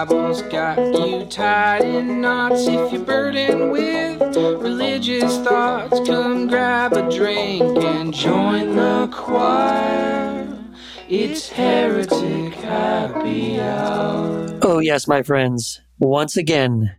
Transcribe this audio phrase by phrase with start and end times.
[0.00, 2.66] Bible's got you tied in knots.
[2.66, 10.58] If you're burdened with religious thoughts, come grab a drink and join the choir.
[11.06, 14.58] It's Heretic Happy Hour.
[14.62, 15.82] Oh, yes, my friends.
[15.98, 16.96] Once again,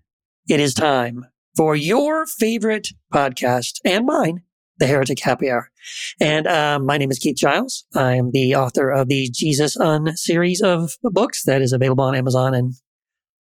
[0.48, 1.26] it is time
[1.58, 4.44] for your favorite podcast and mine,
[4.78, 5.72] the Heretic Happy Hour.
[6.20, 7.84] And um, my name is Keith Giles.
[7.96, 12.14] I am the author of the Jesus Un series of books that is available on
[12.14, 12.76] Amazon and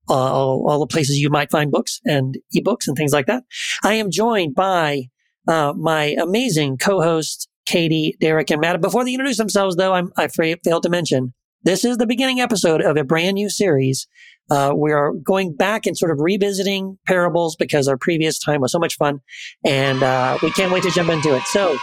[0.07, 3.43] all, all the places you might find books and ebooks and things like that.
[3.83, 5.09] I am joined by
[5.47, 8.81] uh, my amazing co-host, Katie, Derek, and Matt.
[8.81, 11.33] Before they introduce themselves, though, I'm, I failed to mention
[11.63, 14.07] this is the beginning episode of a brand new series
[14.51, 18.71] uh, we are going back and sort of revisiting parables because our previous time was
[18.71, 19.21] so much fun,
[19.65, 21.43] and uh, we can't wait to jump into it.
[21.43, 21.77] So,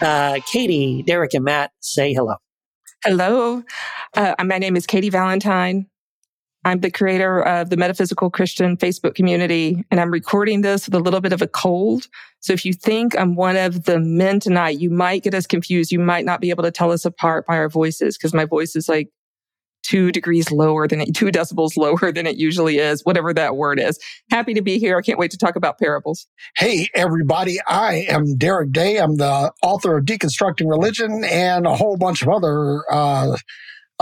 [0.00, 2.36] uh, Katie, Derek, and Matt, say hello.
[3.04, 3.64] Hello,
[4.14, 5.86] uh, my name is Katie Valentine.
[6.64, 11.00] I'm the creator of the Metaphysical Christian Facebook community, and I'm recording this with a
[11.00, 12.06] little bit of a cold.
[12.40, 15.90] So if you think I'm one of the men tonight, you might get us confused.
[15.90, 18.76] You might not be able to tell us apart by our voices because my voice
[18.76, 19.08] is like
[19.82, 23.80] two degrees lower than it, two decibels lower than it usually is, whatever that word
[23.80, 23.98] is.
[24.30, 24.96] Happy to be here.
[24.96, 26.28] I can't wait to talk about parables.
[26.56, 27.58] Hey, everybody.
[27.66, 28.98] I am Derek Day.
[28.98, 33.36] I'm the author of Deconstructing Religion and a whole bunch of other, uh,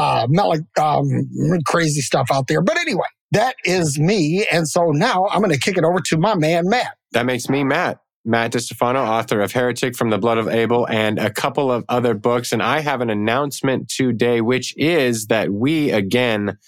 [0.00, 1.06] uh, mel- um,
[1.66, 2.62] crazy stuff out there.
[2.62, 4.46] But anyway, that is me.
[4.50, 6.96] And so now I'm going to kick it over to my man, Matt.
[7.12, 8.00] That makes me Matt.
[8.24, 12.14] Matt DiStefano, author of Heretic from the Blood of Abel and a couple of other
[12.14, 12.52] books.
[12.52, 16.58] And I have an announcement today, which is that we again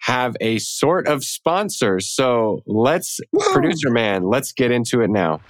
[0.00, 2.00] have a sort of sponsor.
[2.00, 3.52] So let's, Whoa.
[3.52, 5.40] producer man, let's get into it now.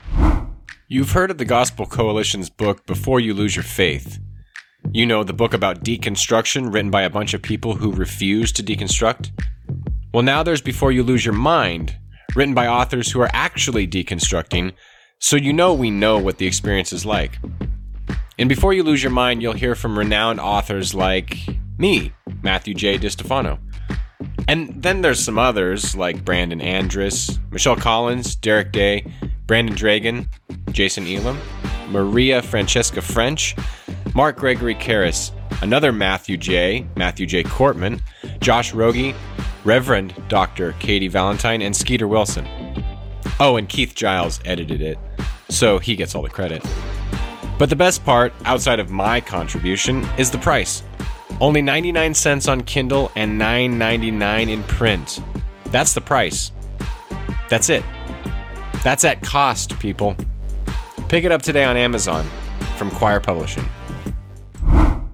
[0.88, 4.20] You've heard of the Gospel Coalition's book, Before You Lose Your Faith.
[4.90, 8.62] You know, the book about deconstruction written by a bunch of people who refuse to
[8.62, 9.30] deconstruct.
[10.12, 11.96] Well, now there's Before You Lose Your Mind,
[12.34, 14.72] written by authors who are actually deconstructing
[15.22, 17.38] so you know we know what the experience is like.
[18.40, 21.38] And before you lose your mind, you'll hear from renowned authors like
[21.78, 22.98] me, Matthew J.
[22.98, 23.60] DiStefano.
[24.48, 29.06] And then there's some others like Brandon Andress, Michelle Collins, Derek Day,
[29.46, 30.28] Brandon Dragon,
[30.72, 31.38] Jason Elam,
[31.88, 33.54] Maria Francesca French,
[34.14, 37.42] Mark Gregory Karris, another Matthew J., Matthew J.
[37.42, 38.00] Korpman,
[38.40, 39.14] Josh Rogie,
[39.64, 40.72] Reverend Dr.
[40.80, 42.46] Katie Valentine, and Skeeter Wilson.
[43.40, 44.98] Oh, and Keith Giles edited it,
[45.48, 46.62] so he gets all the credit.
[47.58, 50.82] But the best part, outside of my contribution, is the price.
[51.40, 55.22] Only 99 cents on Kindle and 9.99 in print.
[55.66, 56.52] That's the price.
[57.48, 57.82] That's it.
[58.84, 60.16] That's at cost, people.
[61.08, 62.26] Pick it up today on Amazon
[62.76, 63.64] from Quoir Publishing.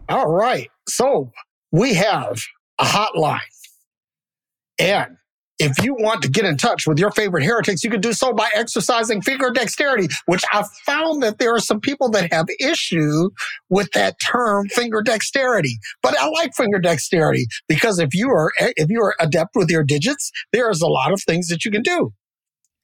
[0.08, 0.70] All right.
[0.88, 1.32] So
[1.70, 2.38] we have
[2.78, 3.40] a hotline.
[4.78, 5.16] And
[5.58, 8.32] if you want to get in touch with your favorite heretics, you can do so
[8.32, 13.30] by exercising finger dexterity, which I found that there are some people that have issue
[13.68, 15.76] with that term finger dexterity.
[16.02, 19.82] But I like finger dexterity because if you are if you are adept with your
[19.82, 22.12] digits, there's a lot of things that you can do.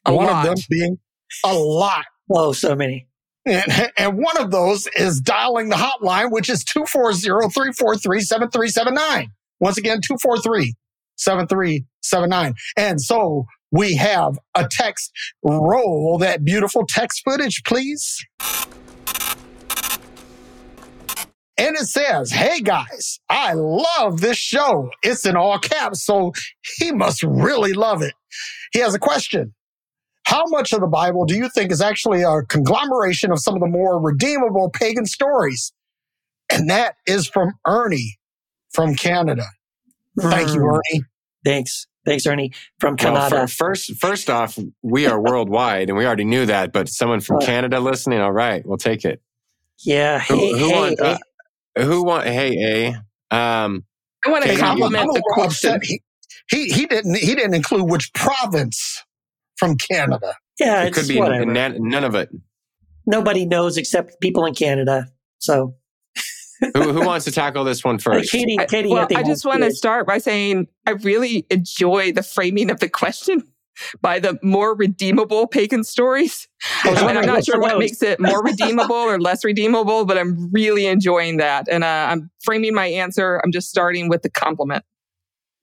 [0.04, 0.46] A one lot.
[0.46, 0.98] of them being
[1.44, 2.04] a lot.
[2.30, 3.06] Oh, so many.
[3.46, 9.28] And, and one of those is dialing the hotline, which is 240-343-7379.
[9.60, 10.74] Once again, 243
[11.16, 12.54] 7379.
[12.76, 15.10] And so we have a text.
[15.42, 18.24] Roll that beautiful text footage, please.
[21.56, 24.90] And it says, Hey guys, I love this show.
[25.02, 26.32] It's in all caps, so
[26.78, 28.14] he must really love it.
[28.72, 29.54] He has a question.
[30.26, 33.60] How much of the Bible do you think is actually a conglomeration of some of
[33.60, 35.72] the more redeemable pagan stories?
[36.50, 38.18] And that is from Ernie
[38.72, 39.44] from Canada.
[40.18, 40.74] Thank you, Mm.
[40.78, 41.04] Ernie.
[41.44, 41.86] Thanks.
[42.06, 43.30] Thanks, Ernie from Canada.
[43.30, 46.72] fir- first, first off, we are worldwide, and we already knew that.
[46.72, 49.22] But someone from Canada listening, all right, we'll take it.
[49.80, 50.20] yeah.
[50.20, 51.00] Who, Hey, who hey, want?
[51.00, 51.16] hey.
[51.76, 52.26] Uh, who want?
[52.26, 52.92] Hey,
[53.32, 53.36] A.
[53.36, 53.84] Um,
[54.24, 55.80] I want to Katie, I'm, I'm compliment a the little question.
[55.82, 56.00] He,
[56.50, 59.02] he he didn't he didn't include which province
[59.56, 60.34] from Canada.
[60.58, 61.46] yeah, it it's could be whatever.
[61.46, 62.30] nan- none of it.
[63.06, 65.06] Nobody knows except people in Canada.
[65.38, 65.74] So,
[66.74, 68.30] Who, who wants to tackle this one first?
[68.30, 68.32] first?
[68.32, 71.46] Katie, I- Katie, well, I think I just want to start by saying I really
[71.50, 73.42] enjoy the framing of the question
[74.00, 76.48] by the more redeemable pagan stories.
[76.84, 80.16] I was and I'm not sure what makes it more redeemable or less redeemable, but
[80.16, 81.66] I'm really enjoying that.
[81.68, 83.40] And uh, I'm framing my answer.
[83.44, 84.84] I'm just starting with the compliment.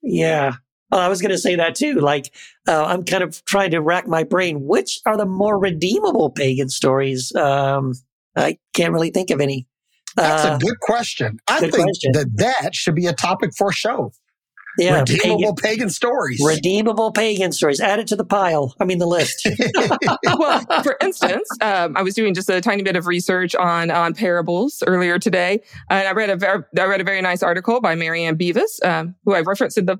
[0.02, 0.52] Yeah.
[0.92, 1.94] Well, I was going to say that too.
[1.94, 2.30] Like,
[2.68, 4.66] uh, I'm kind of trying to rack my brain.
[4.66, 7.34] Which are the more redeemable pagan stories?
[7.34, 7.94] Um,
[8.36, 9.66] I can't really think of any.
[10.16, 11.38] That's Uh, a good question.
[11.48, 12.12] I good think question.
[12.12, 14.12] that that should be a topic for a show.
[14.78, 16.42] Yeah, redeemable pagan, pagan, stories.
[16.44, 17.80] Redeemable pagan stories.
[17.80, 18.74] Add it to the pile.
[18.80, 19.46] I mean, the list.
[20.38, 24.14] well, for instance, um, I was doing just a tiny bit of research on on
[24.14, 25.60] parables earlier today,
[25.90, 28.82] and I read a very I read a very nice article by Mary Ann Beavis,
[28.84, 29.98] um, who I referenced in the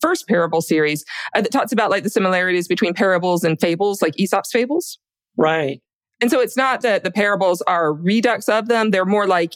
[0.00, 1.04] first parable series,
[1.34, 4.98] uh, that talks about like the similarities between parables and fables, like Aesop's fables.
[5.36, 5.80] Right.
[6.20, 9.54] And so it's not that the parables are redux of them; they're more like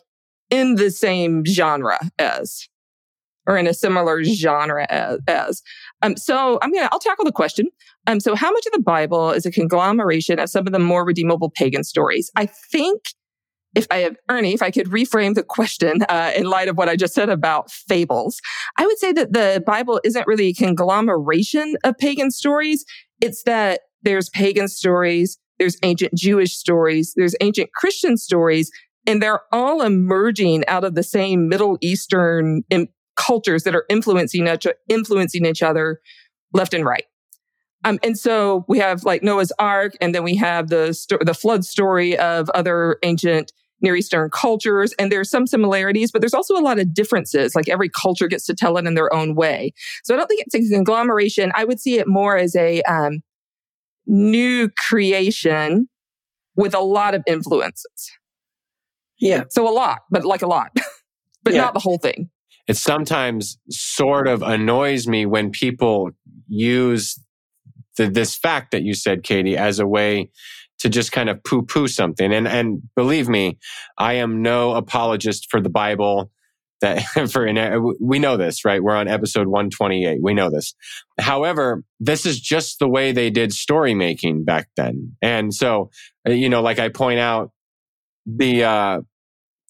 [0.50, 2.68] in the same genre as
[3.46, 5.18] or in a similar genre as.
[5.26, 5.62] as.
[6.02, 7.68] Um, so I'm gonna I'll tackle the question.
[8.06, 11.04] Um, so how much of the Bible is a conglomeration of some of the more
[11.04, 12.30] redeemable pagan stories?
[12.36, 13.02] I think
[13.74, 16.88] if I have Ernie, if I could reframe the question uh, in light of what
[16.88, 18.40] I just said about fables,
[18.76, 22.84] I would say that the Bible isn't really a conglomeration of pagan stories.
[23.20, 28.70] It's that there's pagan stories, there's ancient Jewish stories, there's ancient Christian stories,
[29.06, 32.62] and they're all emerging out of the same Middle Eastern
[33.16, 36.00] cultures that are influencing each, influencing each other
[36.52, 37.04] left and right.
[37.84, 41.34] Um, and so we have like Noah's Ark, and then we have the sto- the
[41.34, 43.52] flood story of other ancient
[43.82, 44.92] Near Eastern cultures.
[44.98, 47.54] And there's some similarities, but there's also a lot of differences.
[47.54, 49.72] Like every culture gets to tell it in their own way.
[50.04, 51.52] So I don't think it's a conglomeration.
[51.54, 53.22] I would see it more as a um,
[54.06, 55.88] new creation
[56.56, 58.10] with a lot of influences.
[59.18, 59.44] Yeah.
[59.50, 60.70] So a lot, but like a lot,
[61.42, 61.60] but yeah.
[61.60, 62.30] not the whole thing
[62.68, 66.10] it sometimes sort of annoys me when people
[66.48, 67.18] use
[67.96, 70.30] the, this fact that you said, Katie, as a way
[70.82, 72.32] to just kind of poo poo something.
[72.32, 73.58] And, and believe me,
[73.96, 76.30] I am no apologist for the Bible
[76.80, 77.46] that for,
[78.00, 78.82] we know this, right?
[78.82, 80.18] We're on episode 128.
[80.20, 80.74] We know this.
[81.20, 85.16] However, this is just the way they did story making back then.
[85.22, 85.90] And so,
[86.26, 87.52] you know, like I point out,
[88.26, 89.00] the, uh,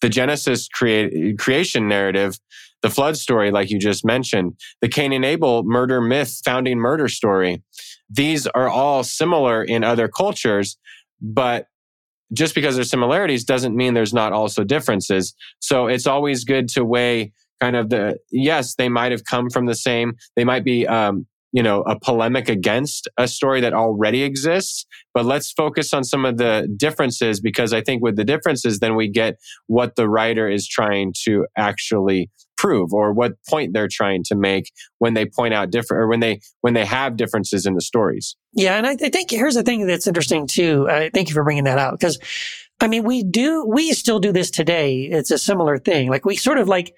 [0.01, 2.39] the Genesis create, creation narrative
[2.83, 7.07] the flood story, like you just mentioned, the Cain and Abel murder myth, founding murder
[7.07, 7.63] story.
[8.09, 10.77] These are all similar in other cultures,
[11.23, 11.67] but
[12.33, 15.33] just because there's similarities doesn't mean there's not also differences.
[15.59, 17.31] So it's always good to weigh
[17.61, 21.25] kind of the, yes, they might have come from the same, they might be, um,
[21.53, 24.85] you know, a polemic against a story that already exists.
[25.13, 28.95] But let's focus on some of the differences because I think with the differences, then
[28.95, 29.35] we get
[29.67, 32.31] what the writer is trying to actually
[32.63, 36.21] prove or what point they're trying to make when they point out different or when
[36.21, 38.37] they when they have differences in the stories.
[38.53, 40.87] Yeah, and I, I think here's the thing that's interesting too.
[40.89, 42.17] Uh, thank you for bringing that out because
[42.79, 45.01] I mean we do we still do this today.
[45.01, 46.09] It's a similar thing.
[46.09, 46.95] Like we sort of like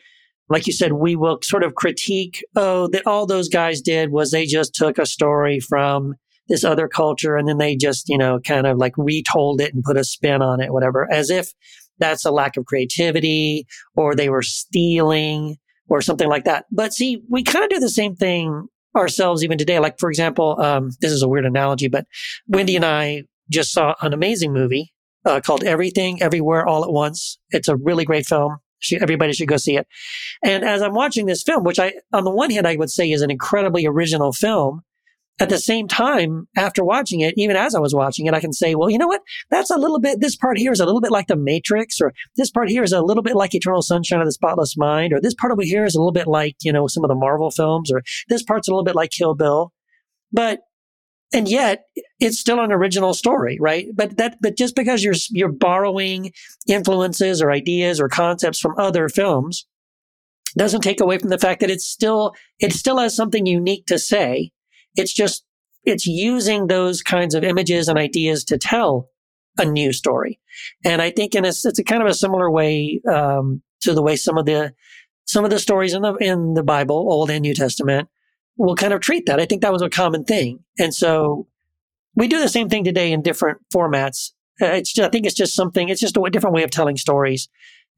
[0.47, 4.29] like you said, we will sort of critique, oh, that all those guys did was
[4.29, 6.13] they just took a story from
[6.47, 9.83] this other culture and then they just, you know, kind of like retold it and
[9.83, 11.51] put a spin on it, whatever, as if
[11.99, 13.65] that's a lack of creativity
[13.95, 15.57] or they were stealing
[15.87, 16.65] or something like that.
[16.71, 19.79] But see, we kind of do the same thing ourselves even today.
[19.79, 22.05] Like, for example, um, this is a weird analogy, but
[22.47, 24.93] Wendy and I just saw an amazing movie
[25.25, 27.39] uh, called Everything Everywhere All at Once.
[27.49, 28.57] It's a really great film
[28.93, 29.87] everybody should go see it.
[30.43, 33.09] And as I'm watching this film, which I, on the one hand, I would say
[33.09, 34.81] is an incredibly original film,
[35.39, 38.53] at the same time, after watching it, even as I was watching it, I can
[38.53, 39.21] say, well, you know what?
[39.51, 42.13] That's a little bit, this part here is a little bit like The Matrix, or
[42.37, 45.19] this part here is a little bit like Eternal Sunshine of the Spotless Mind, or
[45.19, 47.51] this part over here is a little bit like, you know, some of the Marvel
[47.51, 49.73] films, or this part's a little bit like Kill Bill.
[50.31, 50.61] But
[51.33, 51.85] and yet
[52.19, 53.87] it's still an original story, right?
[53.93, 56.31] But that, but just because you're, you're borrowing
[56.67, 59.67] influences or ideas or concepts from other films
[60.57, 63.99] doesn't take away from the fact that it's still, it still has something unique to
[63.99, 64.51] say.
[64.95, 65.43] It's just,
[65.83, 69.09] it's using those kinds of images and ideas to tell
[69.57, 70.39] a new story.
[70.83, 74.01] And I think in a, it's a kind of a similar way, um, to the
[74.01, 74.73] way some of the,
[75.25, 78.09] some of the stories in the, in the Bible, Old and New Testament,
[78.57, 79.39] will kind of treat that.
[79.39, 80.59] I think that was a common thing.
[80.79, 81.47] And so
[82.15, 84.31] we do the same thing today in different formats.
[84.61, 86.95] Uh, it's just, I think it's just something, it's just a different way of telling
[86.95, 87.49] stories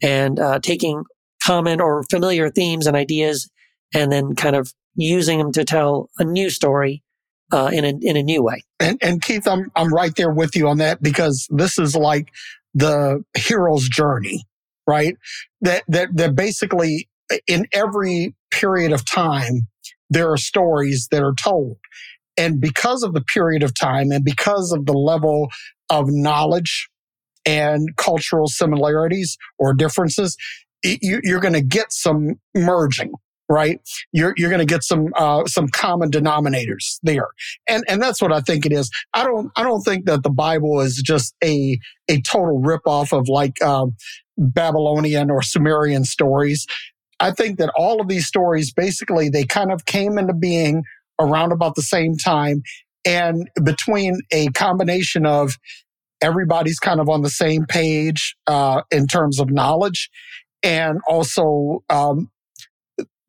[0.01, 1.03] and uh, taking
[1.43, 3.49] common or familiar themes and ideas
[3.93, 7.03] and then kind of using them to tell a new story
[7.53, 8.63] uh, in a in a new way.
[8.79, 12.29] And, and Keith, I'm I'm right there with you on that because this is like
[12.73, 14.43] the hero's journey,
[14.85, 15.15] right?
[15.61, 17.07] That that that basically
[17.47, 19.67] in every period of time
[20.09, 21.77] there are stories that are told.
[22.37, 25.49] And because of the period of time and because of the level
[25.89, 26.89] of knowledge
[27.45, 30.37] and cultural similarities or differences,
[30.83, 33.13] you, are going to get some merging,
[33.49, 33.79] right?
[34.11, 37.27] You're, you're going to get some, uh, some common denominators there.
[37.67, 38.89] And, and that's what I think it is.
[39.13, 43.27] I don't, I don't think that the Bible is just a, a total ripoff of
[43.29, 43.95] like, um,
[44.37, 46.65] Babylonian or Sumerian stories.
[47.19, 50.83] I think that all of these stories basically they kind of came into being
[51.19, 52.61] around about the same time
[53.05, 55.57] and between a combination of
[56.21, 60.09] everybody's kind of on the same page uh, in terms of knowledge
[60.63, 62.29] and also um,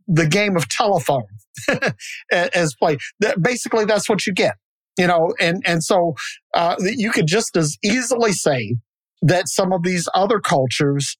[0.08, 1.26] the game of telephone
[2.32, 2.96] as play
[3.40, 4.54] basically that's what you get
[4.96, 6.14] you know and and so
[6.54, 8.76] uh, you could just as easily say
[9.22, 11.16] that some of these other cultures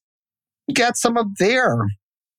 [0.73, 1.87] get some of their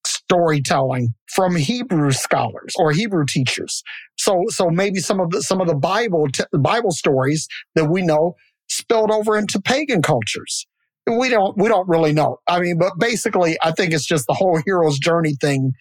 [0.07, 3.83] storytelling from Hebrew scholars or Hebrew teachers.
[4.16, 8.02] So, so maybe some of the, some of the Bible, t- Bible stories that we
[8.02, 8.35] know
[8.69, 10.66] spilled over into pagan cultures.
[11.07, 12.37] We don't, we don't really know.
[12.47, 15.73] I mean, but basically, I think it's just the whole hero's journey thing,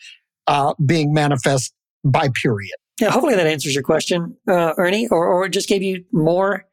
[0.50, 2.76] uh, being manifest by period.
[3.00, 6.66] Yeah, hopefully that answers your question, uh, Ernie, or, or just gave you more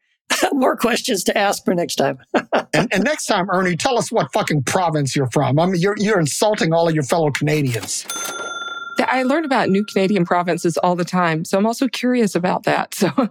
[0.53, 2.19] more questions to ask for next time.
[2.35, 5.59] and, and, next time, Ernie, tell us what fucking province you're from.
[5.61, 8.05] I mean, you're, you're insulting all of your fellow Canadians.
[8.99, 11.45] I learn about new Canadian provinces all the time.
[11.45, 12.95] So I'm also curious about that.
[13.07, 13.29] So,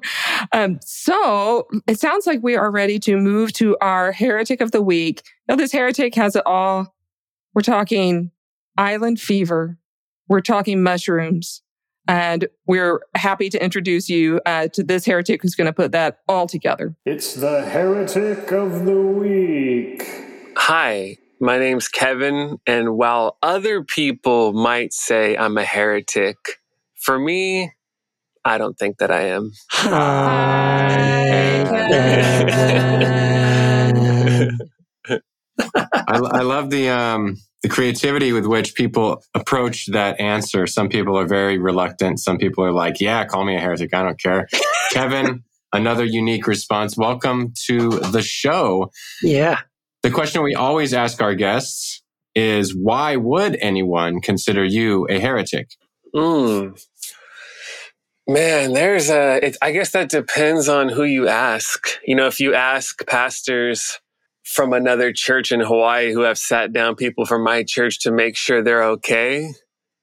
[0.51, 4.81] um, so it sounds like we are ready to move to our heretic of the
[4.81, 5.23] week.
[5.47, 6.95] Now, this heretic has it all.
[7.53, 8.31] We're talking
[8.77, 9.77] island fever.
[10.27, 11.62] We're talking mushrooms.
[12.08, 16.20] And we're happy to introduce you uh, to this heretic who's going to put that
[16.27, 16.96] all together.
[17.03, 20.08] It's the heretic of the week.
[20.55, 22.60] Hi, my name's Kevin.
[22.67, 26.38] And while other people might say I'm a heretic,
[26.96, 27.72] for me,
[28.44, 29.51] I don't think that I am.
[35.57, 40.67] I, I, love the um, the creativity with which people approach that answer.
[40.67, 42.19] Some people are very reluctant.
[42.19, 43.93] Some people are like, yeah, call me a heretic.
[43.93, 44.47] I don't care.
[44.91, 45.43] Kevin,
[45.74, 46.97] another unique response.
[46.97, 48.91] Welcome to the show.
[49.24, 49.62] Yeah.
[50.03, 52.03] The question we always ask our guests
[52.35, 55.69] is why would anyone consider you a heretic?
[56.13, 56.79] Mm.
[58.27, 61.88] Man, there's a, it, I guess that depends on who you ask.
[62.05, 64.00] You know, if you ask pastors,
[64.45, 68.37] from another church in Hawaii who have sat down people from my church to make
[68.37, 69.51] sure they're okay.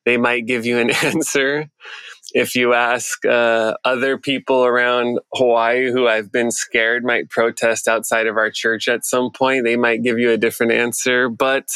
[0.05, 1.71] They might give you an answer.
[2.35, 8.27] If you ask uh, other people around Hawaii who I've been scared might protest outside
[8.27, 11.29] of our church at some point, they might give you a different answer.
[11.29, 11.69] But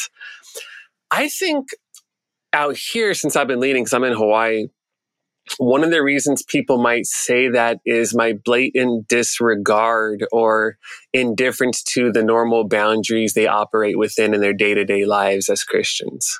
[1.09, 1.67] I think
[2.53, 4.67] out here, since I've been leading, because I'm in Hawaii,
[5.57, 10.77] one of the reasons people might say that is my blatant disregard or
[11.13, 15.63] indifference to the normal boundaries they operate within in their day to day lives as
[15.63, 16.39] Christians.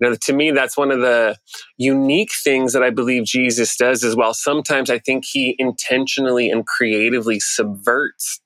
[0.00, 1.36] Know, to me, that's one of the
[1.78, 4.34] unique things that I believe Jesus does as well.
[4.34, 8.40] Sometimes I think he intentionally and creatively subverts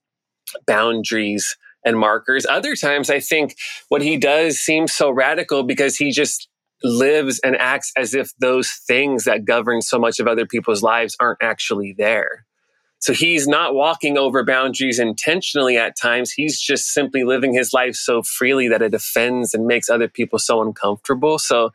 [0.66, 2.46] boundaries and markers.
[2.46, 3.56] Other times I think
[3.88, 6.48] what he does seems so radical because he just
[6.82, 11.16] lives and acts as if those things that govern so much of other people's lives
[11.20, 12.44] aren't actually there.
[13.00, 16.32] So he's not walking over boundaries intentionally at times.
[16.32, 20.38] He's just simply living his life so freely that it offends and makes other people
[20.38, 21.38] so uncomfortable.
[21.38, 21.70] So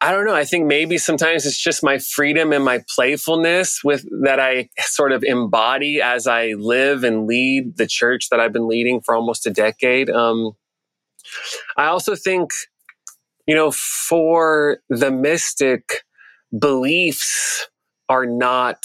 [0.00, 0.34] I don't know.
[0.34, 5.10] I think maybe sometimes it's just my freedom and my playfulness with that I sort
[5.10, 9.46] of embody as I live and lead the church that I've been leading for almost
[9.46, 10.10] a decade.
[10.10, 10.52] Um,
[11.76, 12.50] I also think
[13.46, 16.02] you know, for the mystic,
[16.56, 17.68] beliefs
[18.08, 18.84] are not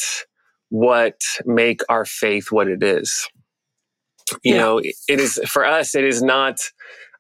[0.70, 3.28] what make our faith what it is.
[4.44, 4.62] You yeah.
[4.62, 6.60] know, it is for us, it is not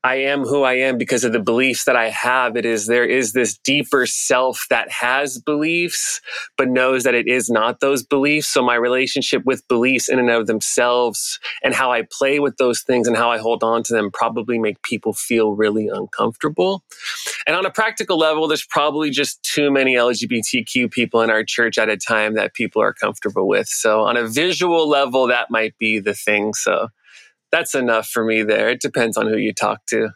[0.03, 2.57] I am who I am because of the beliefs that I have.
[2.57, 6.21] It is there is this deeper self that has beliefs,
[6.57, 8.47] but knows that it is not those beliefs.
[8.47, 12.81] So my relationship with beliefs in and of themselves and how I play with those
[12.81, 16.83] things and how I hold on to them probably make people feel really uncomfortable.
[17.45, 21.77] And on a practical level, there's probably just too many LGBTQ people in our church
[21.77, 23.67] at a time that people are comfortable with.
[23.67, 26.55] So on a visual level, that might be the thing.
[26.55, 26.87] So
[27.51, 28.69] that's enough for me there.
[28.69, 30.09] It depends on who you talk to.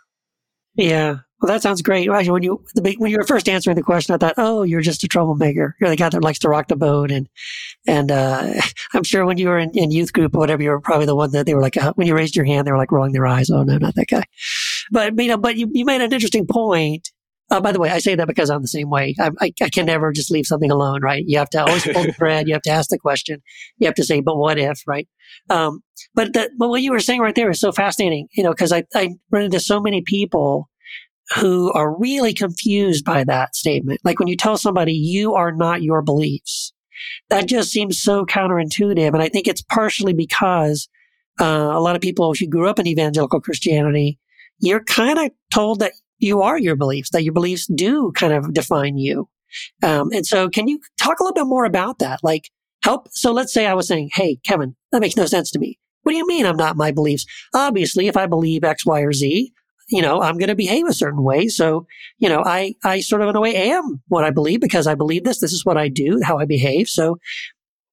[0.75, 1.17] Yeah.
[1.41, 2.09] Well, that sounds great.
[2.09, 2.65] Actually, when you
[2.97, 5.75] when you were first answering the question, I thought, "Oh, you're just a troublemaker.
[5.79, 7.27] You're the guy that likes to rock the boat." And
[7.85, 8.53] and uh,
[8.93, 11.15] I'm sure when you were in, in, youth group or whatever, you were probably the
[11.15, 13.11] one that they were like, uh, when you raised your hand, they were like rolling
[13.11, 13.49] their eyes.
[13.49, 14.23] Oh no, not that guy.
[14.91, 17.11] But you know, but you, you made an interesting point
[17.51, 19.13] uh, by the way, I say that because I'm the same way.
[19.19, 21.23] I, I, I, can never just leave something alone, right?
[21.27, 22.47] You have to always pull the thread.
[22.47, 23.41] You have to ask the question.
[23.77, 25.07] You have to say, but what if, right?
[25.49, 25.81] Um,
[26.15, 28.71] but that, but what you were saying right there is so fascinating, you know, because
[28.71, 30.69] I, I run into so many people
[31.35, 33.99] who are really confused by that statement.
[34.03, 36.73] Like when you tell somebody you are not your beliefs,
[37.29, 39.13] that just seems so counterintuitive.
[39.13, 40.87] And I think it's partially because
[41.39, 44.19] uh, a lot of people, if you grew up in evangelical Christianity,
[44.59, 48.53] you're kind of told that you are your beliefs, that your beliefs do kind of
[48.53, 49.29] define you.
[49.83, 52.19] Um, and so can you talk a little bit more about that?
[52.23, 52.49] Like
[52.83, 53.07] help.
[53.11, 55.79] So let's say I was saying, Hey, Kevin, that makes no sense to me.
[56.03, 57.25] What do you mean I'm not my beliefs?
[57.53, 59.51] Obviously, if I believe X, Y, or Z,
[59.89, 61.47] you know, I'm going to behave a certain way.
[61.47, 64.87] So, you know, I, I sort of in a way am what I believe because
[64.87, 65.39] I believe this.
[65.39, 66.87] This is what I do, how I behave.
[66.87, 67.17] So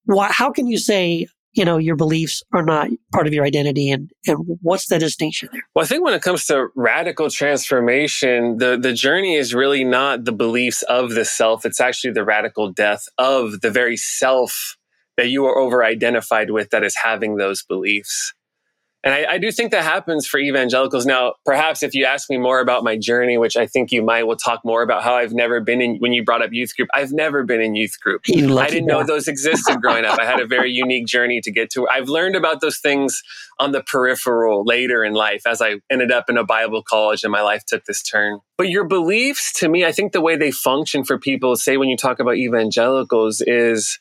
[0.05, 3.91] why, how can you say, you know, your beliefs are not part of your identity
[3.91, 5.63] and, and what's the distinction there?
[5.75, 10.25] Well, I think when it comes to radical transformation, the, the journey is really not
[10.25, 11.67] the beliefs of the self.
[11.67, 14.77] It's actually the radical death of the very self
[15.17, 18.33] that you are over identified with that is having those beliefs.
[19.05, 21.05] And I, I, do think that happens for evangelicals.
[21.05, 24.25] Now, perhaps if you ask me more about my journey, which I think you might,
[24.25, 26.89] we'll talk more about how I've never been in, when you brought up youth group,
[26.95, 28.23] I've never been in youth group.
[28.29, 30.21] I didn't know those existed growing up.
[30.21, 31.89] I had a very unique journey to get to.
[31.89, 33.23] I've learned about those things
[33.59, 37.33] on the peripheral later in life as I ended up in a Bible college and
[37.33, 38.39] my life took this turn.
[38.57, 41.89] But your beliefs, to me, I think the way they function for people, say when
[41.89, 43.99] you talk about evangelicals, is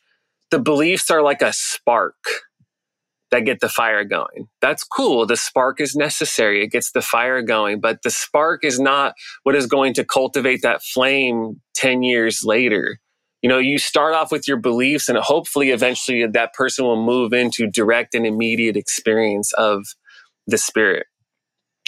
[0.51, 2.15] the beliefs are like a spark
[3.31, 4.47] that get the fire going.
[4.61, 5.25] That's cool.
[5.25, 6.63] The spark is necessary.
[6.63, 10.61] It gets the fire going, but the spark is not what is going to cultivate
[10.61, 12.99] that flame 10 years later.
[13.41, 17.33] You know, you start off with your beliefs and hopefully eventually that person will move
[17.33, 19.83] into direct and immediate experience of
[20.45, 21.07] the spirit.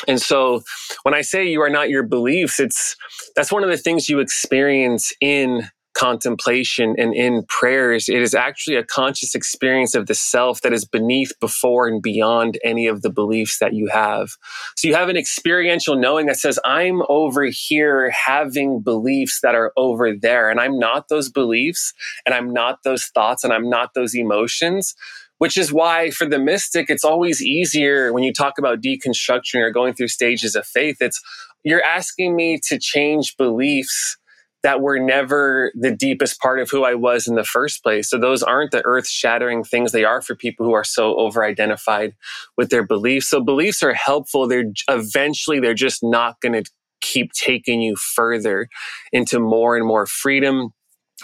[0.08, 0.64] And so
[1.04, 2.96] when I say you are not your beliefs, it's
[3.36, 8.76] that's one of the things you experience in contemplation and in prayers, it is actually
[8.76, 13.10] a conscious experience of the self that is beneath, before, and beyond any of the
[13.10, 14.32] beliefs that you have.
[14.76, 19.72] So you have an experiential knowing that says, I'm over here having beliefs that are
[19.78, 21.94] over there, and I'm not those beliefs,
[22.26, 24.96] and I'm not those thoughts, and I'm not those emotions
[25.40, 29.72] which is why for the mystic it's always easier when you talk about deconstruction or
[29.72, 31.22] going through stages of faith it's
[31.64, 34.18] you're asking me to change beliefs
[34.64, 38.10] that were never the deepest part of who I was in the first place.
[38.10, 41.44] So those aren't the earth shattering things they are for people who are so over
[41.44, 42.16] identified
[42.58, 43.30] with their beliefs.
[43.30, 44.48] So beliefs are helpful.
[44.48, 48.70] They're eventually, they're just not going to keep taking you further
[49.12, 50.70] into more and more freedom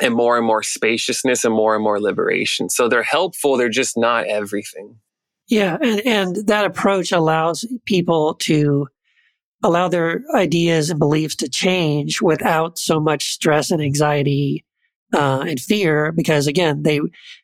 [0.01, 2.69] and more and more spaciousness and more and more liberation.
[2.69, 3.55] So they're helpful.
[3.55, 4.97] They're just not everything.
[5.47, 5.77] Yeah.
[5.81, 8.87] And, and that approach allows people to
[9.63, 14.65] allow their ideas and beliefs to change without so much stress and anxiety
[15.13, 16.99] uh, and fear because again they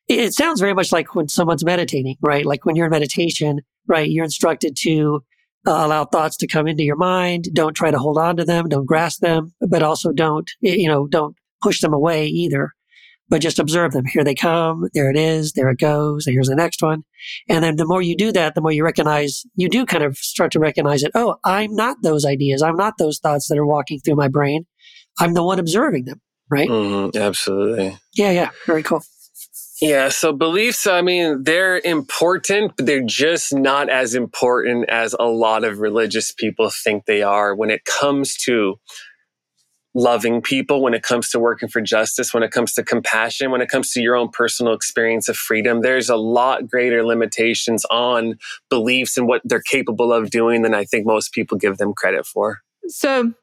[0.07, 2.45] it sounds very much like when someone's meditating right?
[2.45, 5.23] Like when you're in meditation right you're instructed to
[5.67, 7.49] uh, allow thoughts to come into your mind.
[7.53, 8.69] Don't try to hold on to them.
[8.69, 12.73] Don't grasp them but also don't you know don't push them away either
[13.29, 14.05] but just observe them.
[14.05, 14.87] Here they come.
[14.93, 15.53] There it is.
[15.53, 16.25] There it goes.
[16.27, 17.03] Here's the next one.
[17.49, 20.17] And then the more you do that, the more you recognize, you do kind of
[20.17, 21.11] start to recognize it.
[21.15, 22.61] Oh, I'm not those ideas.
[22.61, 24.65] I'm not those thoughts that are walking through my brain.
[25.19, 26.21] I'm the one observing them.
[26.49, 26.69] Right.
[26.69, 27.97] Mm-hmm, absolutely.
[28.13, 28.31] Yeah.
[28.31, 28.49] Yeah.
[28.67, 29.01] Very cool.
[29.81, 30.09] Yeah.
[30.09, 35.63] So beliefs, I mean, they're important, but they're just not as important as a lot
[35.63, 38.75] of religious people think they are when it comes to
[39.95, 43.61] loving people, when it comes to working for justice, when it comes to compassion, when
[43.61, 48.35] it comes to your own personal experience of freedom, there's a lot greater limitations on
[48.69, 52.25] beliefs and what they're capable of doing than I think most people give them credit
[52.25, 52.59] for.
[52.87, 53.33] So,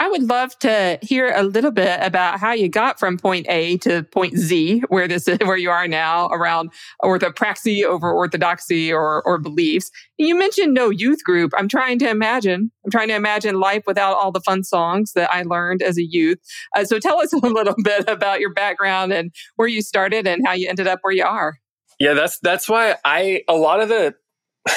[0.00, 3.76] I would love to hear a little bit about how you got from point A
[3.78, 9.22] to point Z, where this is where you are now around orthopraxy over orthodoxy or,
[9.22, 9.90] or beliefs.
[10.18, 11.52] You mentioned no youth group.
[11.56, 12.72] I'm trying to imagine.
[12.84, 16.04] I'm trying to imagine life without all the fun songs that I learned as a
[16.04, 16.38] youth.
[16.76, 20.44] Uh, so tell us a little bit about your background and where you started and
[20.44, 21.58] how you ended up where you are.
[22.00, 24.14] Yeah, that's that's why I a lot of the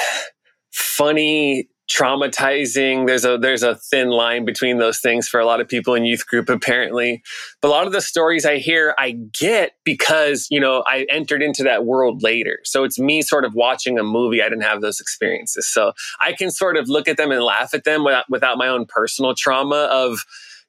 [0.72, 3.08] funny traumatizing.
[3.08, 6.06] There's a there's a thin line between those things for a lot of people in
[6.06, 7.24] youth group apparently.
[7.62, 11.42] But a lot of the stories i hear i get because you know i entered
[11.42, 12.60] into that world later.
[12.64, 14.42] So it's me sort of watching a movie.
[14.42, 15.68] I didn't have those experiences.
[15.68, 18.68] So i can sort of look at them and laugh at them without, without my
[18.68, 20.20] own personal trauma of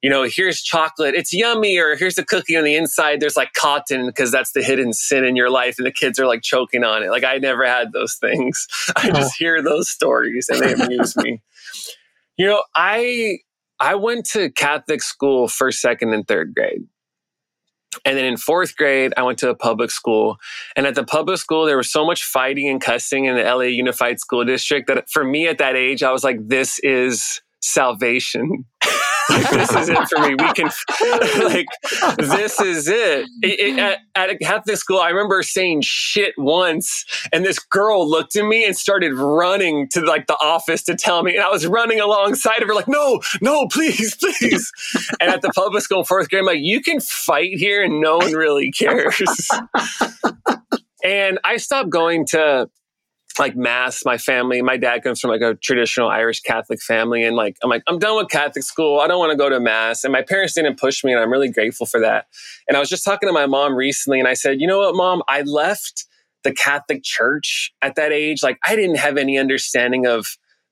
[0.02, 3.52] you know, here's chocolate, it's yummy, or here's a cookie on the inside, there's like
[3.52, 6.84] cotton because that's the hidden sin in your life, and the kids are like choking
[6.84, 7.10] on it.
[7.10, 8.66] Like I never had those things.
[8.96, 9.14] I oh.
[9.14, 11.42] just hear those stories and they amuse me.
[12.36, 13.38] You know, I
[13.80, 16.82] I went to Catholic school first, second, and third grade.
[18.04, 20.36] And then in fourth grade, I went to a public school.
[20.76, 23.62] And at the public school, there was so much fighting and cussing in the LA
[23.62, 28.64] Unified School District that for me at that age, I was like, this is salvation.
[29.30, 30.34] Like, this is it for me.
[30.34, 30.70] We can,
[31.44, 31.66] like,
[32.18, 33.28] this is it.
[33.42, 38.36] it, it at, at Catholic school, I remember saying shit once, and this girl looked
[38.36, 41.66] at me and started running to like the office to tell me, and I was
[41.66, 44.72] running alongside of her, like, no, no, please, please.
[45.20, 48.00] and at the public school in fourth grade, I'm like, you can fight here, and
[48.00, 49.48] no one really cares.
[51.04, 52.68] and I stopped going to
[53.38, 57.36] like mass my family my dad comes from like a traditional irish catholic family and
[57.36, 59.00] like i'm like i'm done with catholic school.
[59.00, 60.04] I don't want to go to mass.
[60.04, 62.26] And my parents didn't push me and i'm really grateful for that.
[62.66, 64.94] And i was just talking to my mom recently and i said you know what
[64.94, 65.22] mom?
[65.28, 66.06] I left
[66.44, 68.42] the catholic church at that age.
[68.42, 70.26] Like i didn't have any understanding of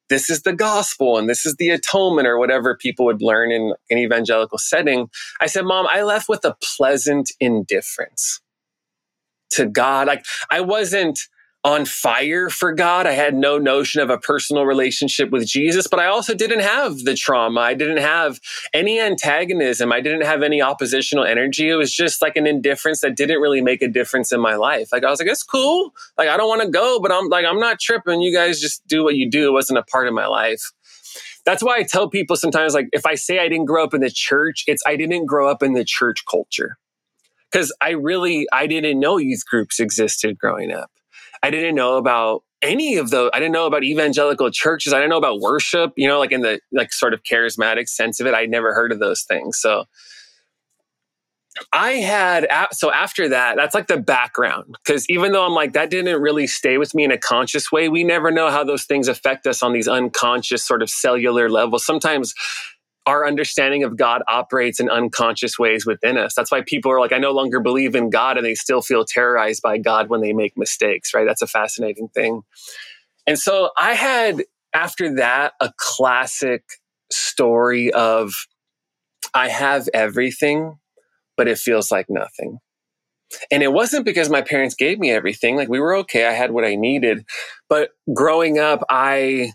[0.09, 3.75] this is the gospel and this is the atonement or whatever people would learn in
[3.91, 5.09] an evangelical setting.
[5.41, 8.41] I said mom i left with a pleasant indifference
[9.51, 10.07] to god.
[10.07, 11.21] Like i wasn't
[11.67, 13.09] on fire for God.
[13.09, 17.01] I had no notion of a personal relationship with Jesus, but I also didn't have
[17.01, 17.61] the trauma.
[17.61, 18.39] I didn't have
[18.73, 19.93] any antagonism.
[19.93, 21.69] I didn't have any oppositional energy.
[21.69, 24.91] It was just like an indifference that didn't really make a difference in my life.
[24.93, 25.93] Like I was like, it's cool.
[26.17, 28.21] Like I don't want to go, but I'm like, I'm not tripping.
[28.21, 29.49] You guys just do what you do.
[29.49, 30.71] It wasn't a part of my life.
[31.45, 34.03] That's why I tell people sometimes, like, if I say I didn't grow up in
[34.03, 36.79] the church, it's I didn't grow up in the church culture.
[37.51, 40.91] Because I really, I didn't know youth groups existed growing up.
[41.43, 43.31] I didn't know about any of those.
[43.33, 44.93] I didn't know about evangelical churches.
[44.93, 48.21] I didn't know about worship, you know, like in the like sort of charismatic sense
[48.21, 48.35] of it.
[48.35, 49.59] I'd never heard of those things.
[49.59, 49.85] So
[51.73, 54.77] I had, so after that, that's like the background.
[54.87, 57.89] Cause even though I'm like, that didn't really stay with me in a conscious way,
[57.89, 61.85] we never know how those things affect us on these unconscious sort of cellular levels.
[61.85, 62.35] Sometimes
[63.07, 66.35] our understanding of God operates in unconscious ways within us.
[66.35, 69.05] That's why people are like, I no longer believe in God and they still feel
[69.05, 71.27] terrorized by God when they make mistakes, right?
[71.27, 72.43] That's a fascinating thing.
[73.27, 76.65] And so I had, after that, a classic
[77.11, 78.33] story of
[79.35, 80.79] I have everything,
[81.37, 82.59] but it feels like nothing.
[83.51, 85.57] And it wasn't because my parents gave me everything.
[85.57, 86.27] Like we were okay.
[86.27, 87.25] I had what I needed.
[87.69, 89.53] But growing up, I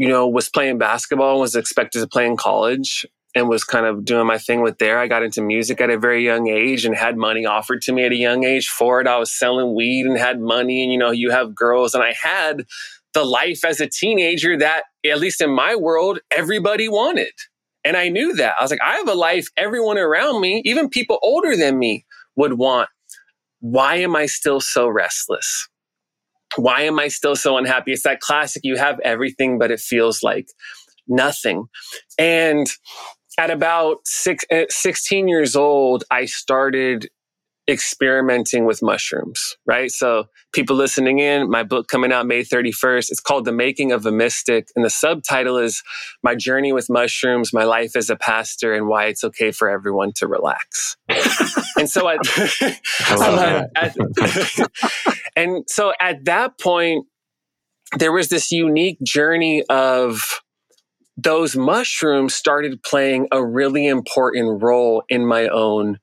[0.00, 3.84] you know, was playing basketball and was expected to play in college and was kind
[3.84, 4.98] of doing my thing with there.
[4.98, 8.04] I got into music at a very young age and had money offered to me
[8.04, 9.06] at a young age for it.
[9.06, 12.14] I was selling weed and had money and, you know, you have girls and I
[12.14, 12.64] had
[13.12, 17.34] the life as a teenager that, at least in my world, everybody wanted.
[17.84, 18.54] And I knew that.
[18.58, 22.06] I was like, I have a life everyone around me, even people older than me,
[22.36, 22.88] would want.
[23.60, 25.68] Why am I still so restless?
[26.56, 27.92] Why am I still so unhappy?
[27.92, 30.48] It's that classic, you have everything, but it feels like
[31.08, 31.66] nothing.
[32.18, 32.66] And
[33.38, 37.08] at about six, eh, 16 years old, I started
[37.70, 39.90] experimenting with mushrooms, right?
[39.90, 44.04] So, people listening in, my book coming out May 31st, it's called The Making of
[44.04, 44.68] a Mystic.
[44.76, 45.82] And the subtitle is
[46.22, 50.12] My Journey with Mushrooms, My Life as a Pastor, and Why It's Okay for Everyone
[50.16, 50.96] to Relax.
[51.76, 52.18] and so, at,
[53.76, 53.96] at,
[55.36, 57.06] and so at that point,
[57.98, 60.42] there was this unique journey of
[61.16, 65.98] those mushrooms started playing a really important role in my own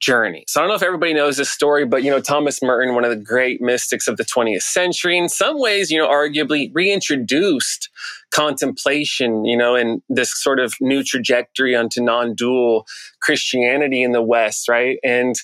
[0.00, 0.44] journey.
[0.48, 3.04] So I don't know if everybody knows this story, but you know, Thomas Merton, one
[3.04, 7.90] of the great mystics of the 20th century, in some ways, you know, arguably reintroduced
[8.30, 12.86] contemplation, you know, and this sort of new trajectory onto non-dual
[13.20, 14.98] Christianity in the West, right?
[15.04, 15.36] And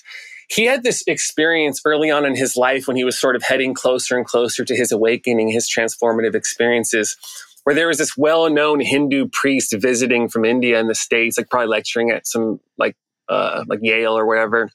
[0.49, 3.73] he had this experience early on in his life when he was sort of heading
[3.73, 7.17] closer and closer to his awakening, his transformative experiences,
[7.63, 11.67] where there was this well-known Hindu priest visiting from India in the States, like probably
[11.67, 12.95] lecturing at some like
[13.29, 14.69] uh, like Yale or whatever.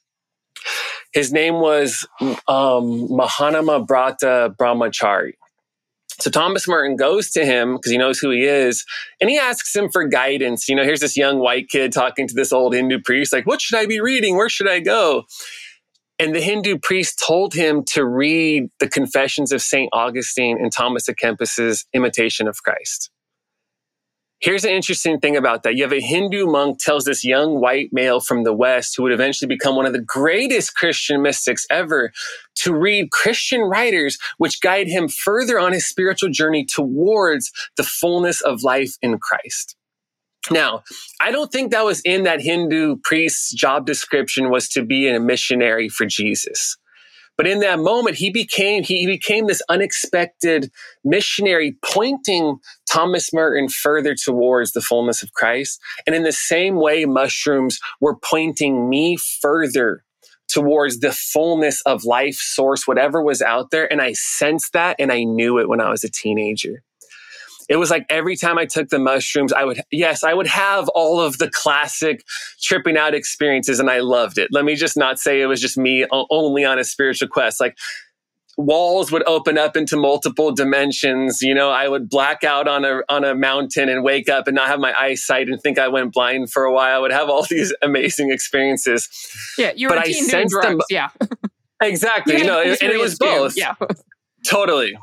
[1.13, 5.35] His name was um, Mahanambrata Brahmachari.
[6.21, 8.85] So Thomas Merton goes to him because he knows who he is,
[9.21, 10.69] and he asks him for guidance.
[10.69, 13.61] You know, here's this young white kid talking to this old Hindu priest, like, "What
[13.61, 14.37] should I be reading?
[14.37, 15.25] Where should I go?"
[16.19, 19.89] And the Hindu priest told him to read the Confessions of St.
[19.93, 23.11] Augustine and Thomas à Kempis's Imitation of Christ.
[24.43, 25.77] Here's an interesting thing about that.
[25.77, 29.13] You have a Hindu monk tells this young white male from the West who would
[29.13, 32.11] eventually become one of the greatest Christian mystics ever
[32.57, 38.41] to read Christian writers which guide him further on his spiritual journey towards the fullness
[38.41, 39.77] of life in Christ.
[40.51, 40.83] Now,
[41.21, 45.21] I don't think that was in that Hindu priest's job description was to be a
[45.21, 46.77] missionary for Jesus.
[47.37, 50.71] But in that moment, he became, he became this unexpected
[51.05, 52.59] missionary pointing
[52.91, 55.81] Thomas Merton further towards the fullness of Christ.
[56.07, 60.05] And in the same way, mushrooms were pointing me further
[60.49, 63.91] towards the fullness of life source, whatever was out there.
[63.91, 66.83] And I sensed that and I knew it when I was a teenager
[67.73, 70.91] It was like every time I took the mushrooms, I would, yes, I would have
[70.91, 72.23] all of the classic
[72.61, 74.49] tripping out experiences and I loved it.
[74.53, 77.63] Let me just not say it was just me only on a spiritual quest.
[77.63, 77.79] Like
[78.59, 81.41] walls would open up into multiple dimensions.
[81.41, 84.55] You know, I would black out on a on a mountain and wake up and
[84.55, 86.95] not have my eyesight and think I went blind for a while.
[86.95, 89.09] I would have all these amazing experiences.
[89.57, 90.67] Yeah, you were but a teen doing drugs.
[90.69, 91.09] Them, yeah,
[91.83, 92.37] exactly.
[92.37, 93.55] you know, and it was both.
[93.55, 93.61] Too.
[93.61, 93.75] Yeah,
[94.47, 94.99] totally.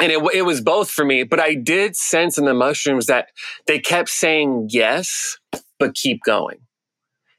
[0.00, 3.28] And it, it was both for me, but I did sense in the mushrooms that
[3.66, 5.38] they kept saying yes,
[5.78, 6.58] but keep going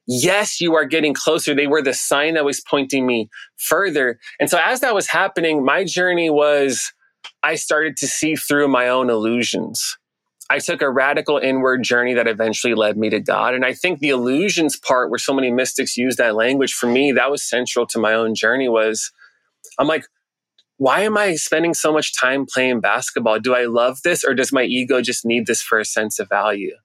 [0.07, 1.53] yes, you are getting closer.
[1.53, 4.19] They were the sign that was pointing me further.
[4.39, 6.93] And so as that was happening, my journey was
[7.43, 9.97] I started to see through my own illusions.
[10.49, 13.55] I took a radical inward journey that eventually led me to God.
[13.55, 17.11] And I think the illusions part where so many mystics use that language for me,
[17.13, 19.11] that was central to my own journey was
[19.79, 20.05] I'm like,
[20.77, 23.39] why am I spending so much time playing basketball?
[23.39, 26.29] Do I love this or does my ego just need this for a sense of
[26.29, 26.75] value?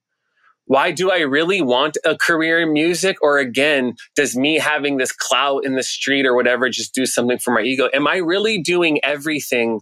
[0.70, 3.16] why do I really want a career in music?
[3.22, 7.40] Or again, does me having this clout in the street or whatever just do something
[7.40, 7.88] for my ego?
[7.92, 9.80] Am I really doing everything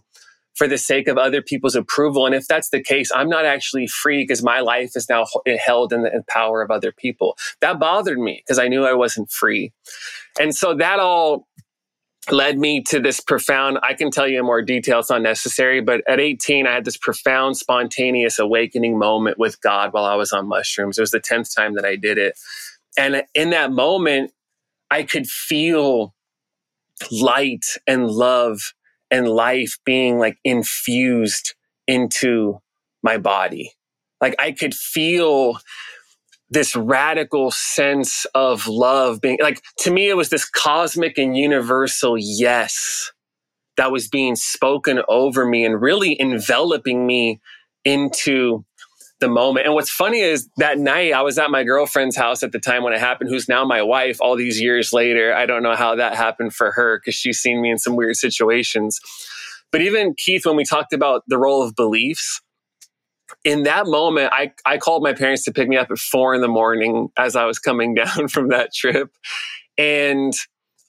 [0.55, 2.25] for the sake of other people's approval?
[2.25, 5.27] And if that's the case, I'm not actually free because my life is now
[5.63, 7.37] held in the power of other people.
[7.61, 9.71] That bothered me because I knew I wasn't free.
[10.39, 11.47] And so that all
[12.31, 15.81] led me to this profound i can tell you in more detail it's not necessary
[15.81, 20.31] but at 18 i had this profound spontaneous awakening moment with god while i was
[20.31, 20.97] on mushrooms.
[20.97, 22.37] It was the 10th time that i did it.
[22.97, 24.31] And in that moment
[24.91, 26.13] i could feel
[27.11, 28.73] light and love
[29.11, 31.55] and life being like infused
[31.87, 32.59] into
[33.01, 33.73] my body.
[34.21, 35.59] Like i could feel
[36.49, 42.15] this radical sense of love being like to me it was this cosmic and universal
[42.17, 43.11] yes
[43.77, 47.39] that was being spoken over me and really enveloping me
[47.85, 48.65] into
[49.19, 49.65] the moment.
[49.65, 52.83] And what's funny is that night I was at my girlfriend's house at the time
[52.83, 55.33] when it happened, who's now my wife all these years later.
[55.33, 58.15] I don't know how that happened for her because she's seen me in some weird
[58.15, 58.99] situations.
[59.71, 62.41] But even Keith, when we talked about the role of beliefs,
[63.45, 66.41] in that moment, I, I called my parents to pick me up at four in
[66.41, 69.11] the morning as I was coming down from that trip.
[69.77, 70.33] And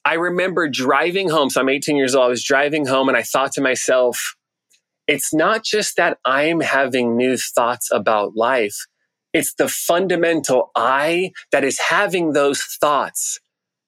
[0.03, 1.49] I remember driving home.
[1.49, 2.25] So I'm 18 years old.
[2.25, 4.35] I was driving home and I thought to myself,
[5.07, 8.75] it's not just that I'm having new thoughts about life.
[9.33, 13.39] It's the fundamental I that is having those thoughts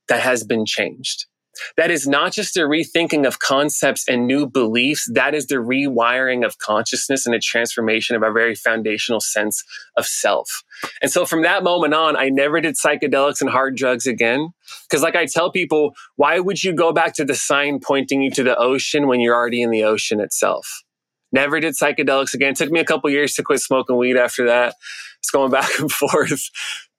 [0.07, 1.25] that has been changed.
[1.77, 5.09] That is not just a rethinking of concepts and new beliefs.
[5.13, 9.63] That is the rewiring of consciousness and a transformation of our very foundational sense
[9.97, 10.63] of self.
[11.01, 14.49] And so from that moment on, I never did psychedelics and hard drugs again.
[14.91, 18.31] Cause like I tell people, why would you go back to the sign pointing you
[18.31, 20.83] to the ocean when you're already in the ocean itself?
[21.31, 22.51] Never did psychedelics again.
[22.51, 24.75] It took me a couple years to quit smoking weed after that.
[25.19, 26.49] It's going back and forth.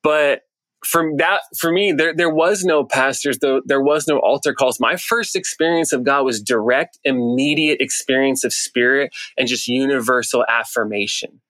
[0.03, 0.43] But
[0.85, 4.81] from that for me there there was no pastors though there was no altar calls.
[4.81, 11.41] My first experience of god was direct immediate experience of spirit and just universal affirmation.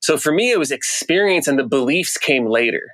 [0.00, 2.90] So for me it was experience and the beliefs came later.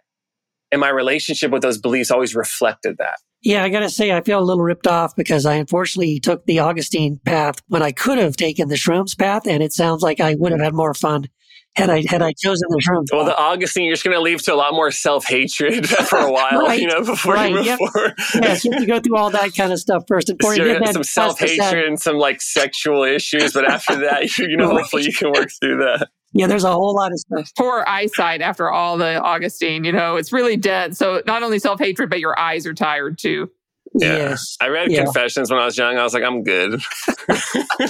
[0.73, 3.17] And my relationship with those beliefs always reflected that.
[3.43, 6.61] Yeah, I gotta say, I feel a little ripped off because I unfortunately took the
[6.61, 10.35] Augustine path when I could have taken the shrooms path, and it sounds like I
[10.35, 11.29] would have had more fun
[11.77, 13.05] had I had I chosen the term.
[13.13, 16.19] Well, the Augustine, you're just going to leave to a lot more self hatred for
[16.19, 17.79] a while, right, you know, before right, you move yep.
[17.79, 18.15] forward.
[18.35, 20.29] yes, you have to go through all that kind of stuff first.
[20.29, 24.47] And sure, you some self hatred and some like sexual issues, but after that, you,
[24.51, 24.81] you know, right.
[24.81, 26.09] hopefully you can work through that.
[26.33, 27.51] Yeah, there's a whole lot of stuff.
[27.57, 30.97] Poor eyesight after all the Augustine, you know, it's really dead.
[30.97, 33.51] So not only self hatred, but your eyes are tired too.
[33.95, 34.17] Yeah.
[34.17, 34.57] Yes.
[34.61, 35.05] I read yeah.
[35.05, 35.97] Confessions when I was young.
[35.97, 36.81] I was like, I'm good.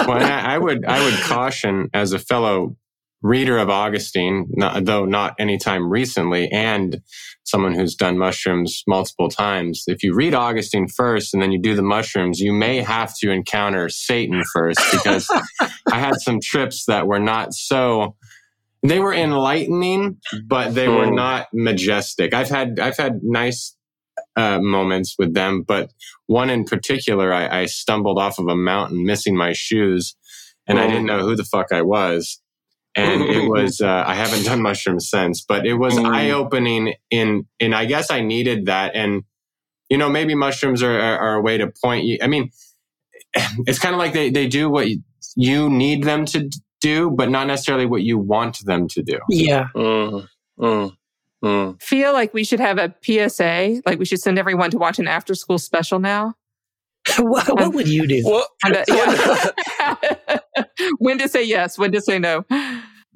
[0.07, 2.77] well, I, I, would I would caution as a fellow
[3.25, 7.01] reader of Augustine, not, though not anytime recently, and
[7.45, 9.85] someone who's done mushrooms multiple times.
[9.87, 13.31] If you read Augustine first and then you do the mushrooms, you may have to
[13.31, 15.27] encounter Satan first because
[15.91, 18.15] I had some trips that were not so
[18.87, 21.15] they were enlightening, but they were hmm.
[21.15, 22.35] not majestic.
[22.35, 23.75] I've had I've had nice
[24.37, 25.91] uh, moments with them, but
[26.27, 30.15] one in particular, I, I, stumbled off of a mountain, missing my shoes,
[30.67, 31.07] and I didn't hmm.
[31.07, 32.41] know who the fuck I was
[32.97, 36.07] and it was uh, I haven't done mushrooms since, but it was mm.
[36.07, 36.95] eye opening.
[37.11, 39.23] In and I guess I needed that, and
[39.89, 42.19] you know maybe mushrooms are, are, are a way to point you.
[42.23, 42.51] I mean,
[43.67, 44.89] it's kind of like they they do what
[45.37, 46.49] you need them to
[46.81, 49.19] do, but not necessarily what you want them to do.
[49.31, 49.69] Yeah.
[49.75, 50.29] Mm,
[50.61, 50.97] mm,
[51.43, 51.83] mm.
[51.83, 55.09] Feel like we should have a PSA, like we should send everyone to watch an
[55.09, 56.35] after school special now.
[57.19, 58.23] what, what, would you do?
[58.25, 58.47] Well,
[58.89, 59.51] yeah.
[60.99, 62.45] when to say yes, when to say no.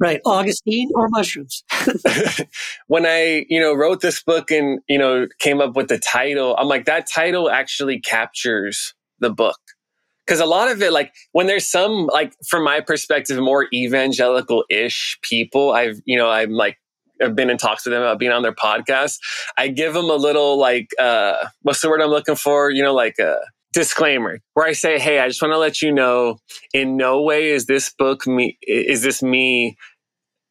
[0.01, 0.21] Right.
[0.25, 1.65] Augustine or mushrooms?
[2.87, 6.57] when I, you know, wrote this book and, you know, came up with the title,
[6.59, 9.59] I'm like, that title actually captures the book.
[10.29, 14.65] Cause a lot of it, like when there's some, like from my perspective, more evangelical
[14.69, 16.77] ish people, I've, you know, I'm like,
[17.21, 19.19] I've been in talks with them about being on their podcast.
[19.57, 22.71] I give them a little like, uh, what's the word I'm looking for?
[22.71, 23.39] You know, like a
[23.72, 26.38] disclaimer where I say, Hey, I just want to let you know
[26.72, 29.76] in no way is this book me, is this me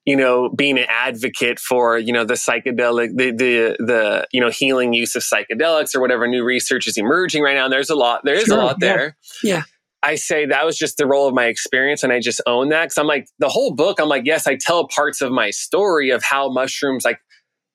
[0.08, 4.50] you know, being an advocate for, you know, the psychedelic, the, the, the, you know,
[4.50, 7.66] healing use of psychedelics or whatever new research is emerging right now.
[7.66, 8.88] And there's a lot, there is Sure, a lot yeah.
[8.88, 9.18] there.
[9.44, 9.64] Yeah.
[10.02, 12.88] I say that was just the role of my experience and I just own that.
[12.88, 16.10] Cause I'm like, the whole book, I'm like, yes, I tell parts of my story
[16.10, 17.20] of how mushrooms, like,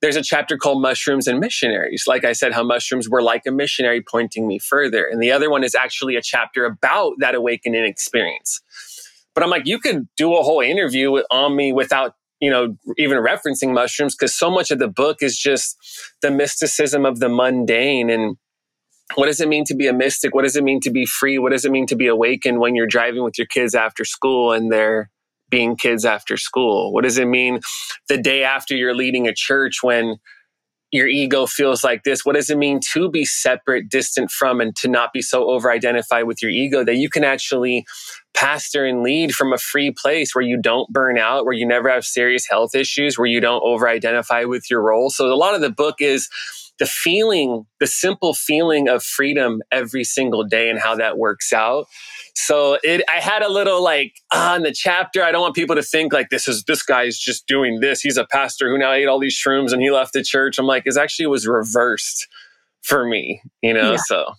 [0.02, 2.04] there's a chapter called Mushrooms and Missionaries.
[2.08, 5.06] Like I said, how mushrooms were like a missionary pointing me further.
[5.06, 8.60] And the other one is actually a chapter about that awakening experience.
[9.32, 13.18] But I'm like, you could do a whole interview on me without, you know, even
[13.18, 15.76] referencing mushrooms because so much of the book is just
[16.20, 18.36] the mysticism of the mundane and
[19.14, 20.34] what does it mean to be a mystic?
[20.34, 21.38] What does it mean to be free?
[21.38, 24.52] What does it mean to be awakened when you're driving with your kids after school
[24.52, 25.10] and they're
[25.52, 26.92] being kids after school?
[26.92, 27.60] What does it mean
[28.08, 30.16] the day after you're leading a church when
[30.90, 32.24] your ego feels like this?
[32.24, 35.70] What does it mean to be separate, distant from, and to not be so over
[35.70, 37.84] identified with your ego that you can actually
[38.34, 41.88] pastor and lead from a free place where you don't burn out, where you never
[41.88, 45.10] have serious health issues, where you don't over identify with your role?
[45.10, 46.28] So a lot of the book is
[46.82, 51.86] the feeling, the simple feeling of freedom every single day and how that works out.
[52.34, 55.22] So it, I had a little like on in the chapter.
[55.22, 58.00] I don't want people to think like this is this guy's just doing this.
[58.00, 60.58] He's a pastor who now ate all these shrooms and he left the church.
[60.58, 62.26] I'm like, it actually was reversed
[62.80, 63.92] for me, you know.
[63.92, 63.98] Yeah.
[64.04, 64.32] So,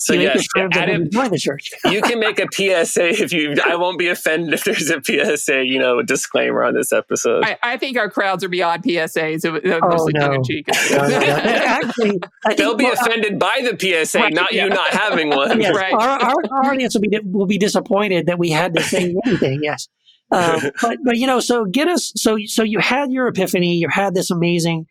[0.00, 1.70] so You make yes, it Adam, we join the church.
[1.90, 3.54] you can make a PSA if you.
[3.64, 7.44] I won't be offended if there's a PSA, you know, disclaimer on this episode.
[7.44, 9.44] I, I think our crowds are beyond PSAs.
[9.44, 10.32] It was it was Oh, no.
[10.32, 10.42] in.
[10.92, 11.26] No, no, no.
[11.26, 12.20] Actually,
[12.56, 14.64] They'll be well, offended by the PSA, Right, not yeah.
[14.64, 15.60] you not having one.
[15.60, 15.92] Yes, Right.
[15.92, 19.60] our, our, our audience will be will be disappointed that we had to say anything.
[19.62, 19.88] Yes,
[20.30, 22.12] um, but but you know, so get us.
[22.14, 23.74] So so you had your epiphany.
[23.78, 24.86] You had this amazing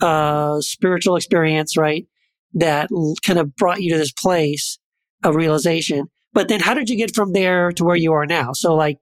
[0.00, 2.06] uh, spiritual experience, right?
[2.54, 2.88] That
[3.24, 4.78] kind of brought you to this place
[5.24, 6.08] of realization.
[6.32, 8.52] But then, how did you get from there to where you are now?
[8.54, 8.98] So, like,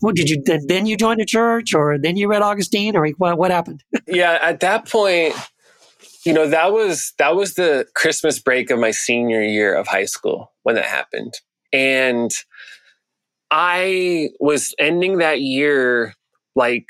[0.00, 0.60] what did you then?
[0.66, 3.38] Then you joined a church, or then you read Augustine, or what?
[3.38, 3.82] What happened?
[4.08, 5.34] yeah at that point
[6.24, 10.04] you know that was that was the christmas break of my senior year of high
[10.04, 11.34] school when that happened
[11.72, 12.30] and
[13.50, 16.14] i was ending that year
[16.56, 16.86] like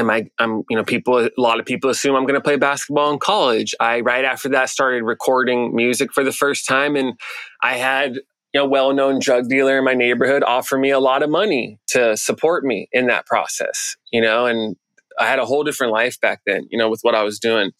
[0.00, 2.56] am i i'm you know people a lot of people assume i'm going to play
[2.56, 7.18] basketball in college i right after that started recording music for the first time and
[7.62, 11.30] i had you know well-known drug dealer in my neighborhood offer me a lot of
[11.30, 14.76] money to support me in that process you know and
[15.18, 17.72] I had a whole different life back then, you know, with what I was doing.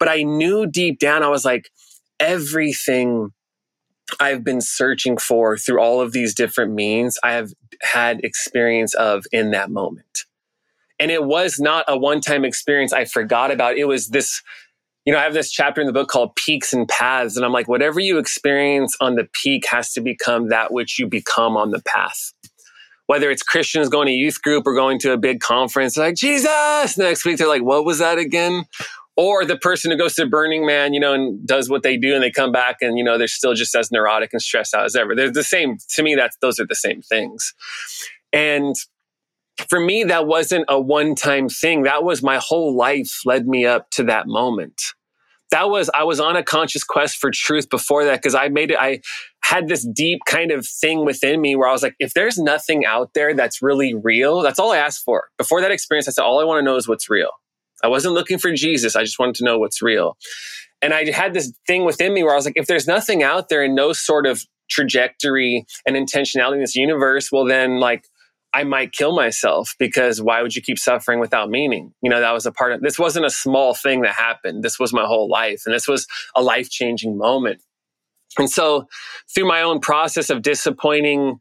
[0.00, 1.70] But I knew deep down, I was like,
[2.18, 3.30] everything
[4.18, 7.52] I've been searching for through all of these different means, I have
[7.82, 10.24] had experience of in that moment.
[11.00, 13.76] And it was not a one time experience I forgot about.
[13.76, 14.42] It was this,
[15.04, 17.36] you know, I have this chapter in the book called Peaks and Paths.
[17.36, 21.08] And I'm like, whatever you experience on the peak has to become that which you
[21.08, 22.32] become on the path
[23.10, 26.96] whether it's Christians going to youth group or going to a big conference, like Jesus.
[26.96, 28.66] Next week, they're like, what was that again?
[29.16, 32.14] Or the person who goes to Burning Man, you know, and does what they do
[32.14, 34.84] and they come back and, you know, they're still just as neurotic and stressed out
[34.84, 35.16] as ever.
[35.16, 35.78] They're the same.
[35.96, 37.52] To me, that's, those are the same things.
[38.32, 38.76] And
[39.68, 41.82] for me, that wasn't a one time thing.
[41.82, 44.82] That was my whole life led me up to that moment.
[45.50, 48.70] That was, I was on a conscious quest for truth before that because I made
[48.70, 49.00] it, I
[49.42, 52.84] had this deep kind of thing within me where I was like, if there's nothing
[52.84, 55.24] out there that's really real, that's all I asked for.
[55.38, 57.30] Before that experience, I said, all I want to know is what's real.
[57.82, 58.94] I wasn't looking for Jesus.
[58.94, 60.16] I just wanted to know what's real.
[60.82, 63.48] And I had this thing within me where I was like, if there's nothing out
[63.48, 68.04] there and no sort of trajectory and intentionality in this universe, well, then like,
[68.52, 71.92] I might kill myself because why would you keep suffering without meaning?
[72.02, 74.62] You know, that was a part of this wasn't a small thing that happened.
[74.62, 75.62] This was my whole life.
[75.66, 77.62] And this was a life changing moment.
[78.38, 78.88] And so
[79.32, 81.40] through my own process of disappointing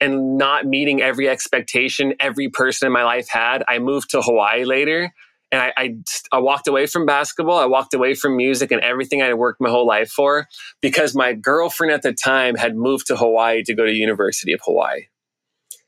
[0.00, 4.64] and not meeting every expectation every person in my life had, I moved to Hawaii
[4.64, 5.12] later.
[5.52, 5.94] And I, I,
[6.32, 7.58] I walked away from basketball.
[7.58, 10.46] I walked away from music and everything I had worked my whole life for
[10.80, 14.60] because my girlfriend at the time had moved to Hawaii to go to University of
[14.64, 15.06] Hawaii.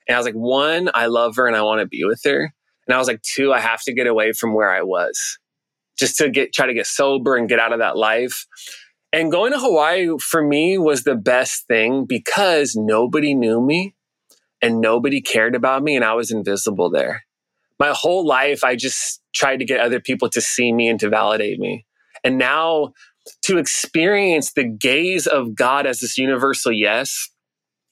[0.09, 2.53] And I was like, one, I love her and I want to be with her.
[2.87, 5.39] And I was like, two, I have to get away from where I was
[5.99, 8.47] just to get, try to get sober and get out of that life.
[9.13, 13.95] And going to Hawaii for me was the best thing because nobody knew me
[14.63, 17.25] and nobody cared about me and I was invisible there.
[17.79, 21.09] my whole life, I just tried to get other people to see me and to
[21.09, 21.85] validate me.
[22.25, 22.93] And now
[23.43, 27.29] to experience the gaze of God as this universal yes,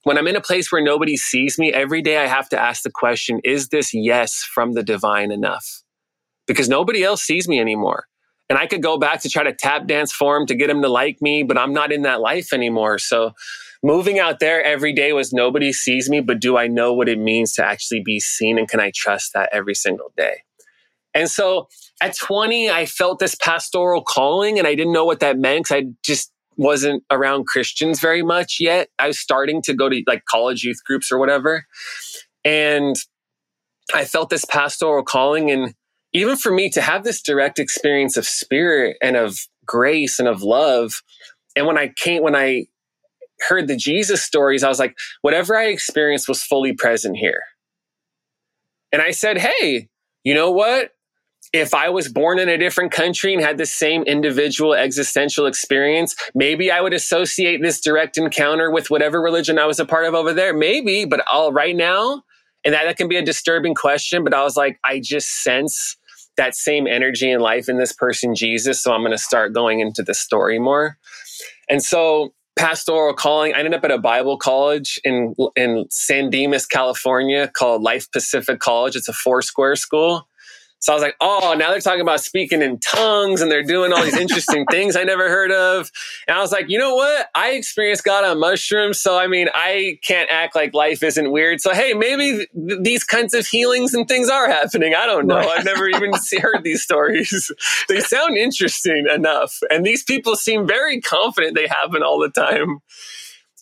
[0.04, 2.82] when I'm in a place where nobody sees me, every day I have to ask
[2.82, 5.82] the question, is this yes from the divine enough?
[6.46, 8.06] Because nobody else sees me anymore.
[8.48, 10.82] And I could go back to try to tap dance for him to get him
[10.82, 12.98] to like me, but I'm not in that life anymore.
[12.98, 13.32] So
[13.82, 17.18] moving out there every day was nobody sees me, but do I know what it
[17.18, 18.58] means to actually be seen?
[18.58, 20.42] And can I trust that every single day?
[21.14, 21.68] And so
[22.00, 25.84] at 20, I felt this pastoral calling and I didn't know what that meant because
[25.84, 26.29] I just
[26.60, 28.90] wasn't around Christians very much yet.
[28.98, 31.64] I was starting to go to like college youth groups or whatever.
[32.44, 32.96] And
[33.94, 35.50] I felt this pastoral calling.
[35.50, 35.74] And
[36.12, 40.42] even for me to have this direct experience of spirit and of grace and of
[40.42, 41.00] love.
[41.56, 42.66] And when I came, when I
[43.48, 47.42] heard the Jesus stories, I was like, whatever I experienced was fully present here.
[48.92, 49.88] And I said, hey,
[50.24, 50.90] you know what?
[51.52, 56.14] If I was born in a different country and had the same individual existential experience,
[56.34, 60.14] maybe I would associate this direct encounter with whatever religion I was a part of
[60.14, 60.54] over there.
[60.54, 62.22] Maybe, but all right now,
[62.64, 65.96] and that, that can be a disturbing question, but I was like, I just sense
[66.36, 68.82] that same energy and life in this person, Jesus.
[68.82, 70.98] So I'm going to start going into the story more.
[71.68, 76.66] And so pastoral calling, I ended up at a Bible college in, in San Dimas,
[76.66, 78.94] California called Life Pacific College.
[78.94, 80.28] It's a four square school
[80.80, 83.92] so I was like, oh, now they're talking about speaking in tongues and they're doing
[83.92, 85.90] all these interesting things I never heard of.
[86.26, 87.28] And I was like, you know what?
[87.34, 88.98] I experienced God on mushrooms.
[88.98, 91.60] So, I mean, I can't act like life isn't weird.
[91.60, 94.94] So, hey, maybe th- these kinds of healings and things are happening.
[94.94, 95.36] I don't know.
[95.36, 97.52] I've never even heard these stories.
[97.88, 99.58] they sound interesting enough.
[99.68, 102.78] And these people seem very confident they happen all the time.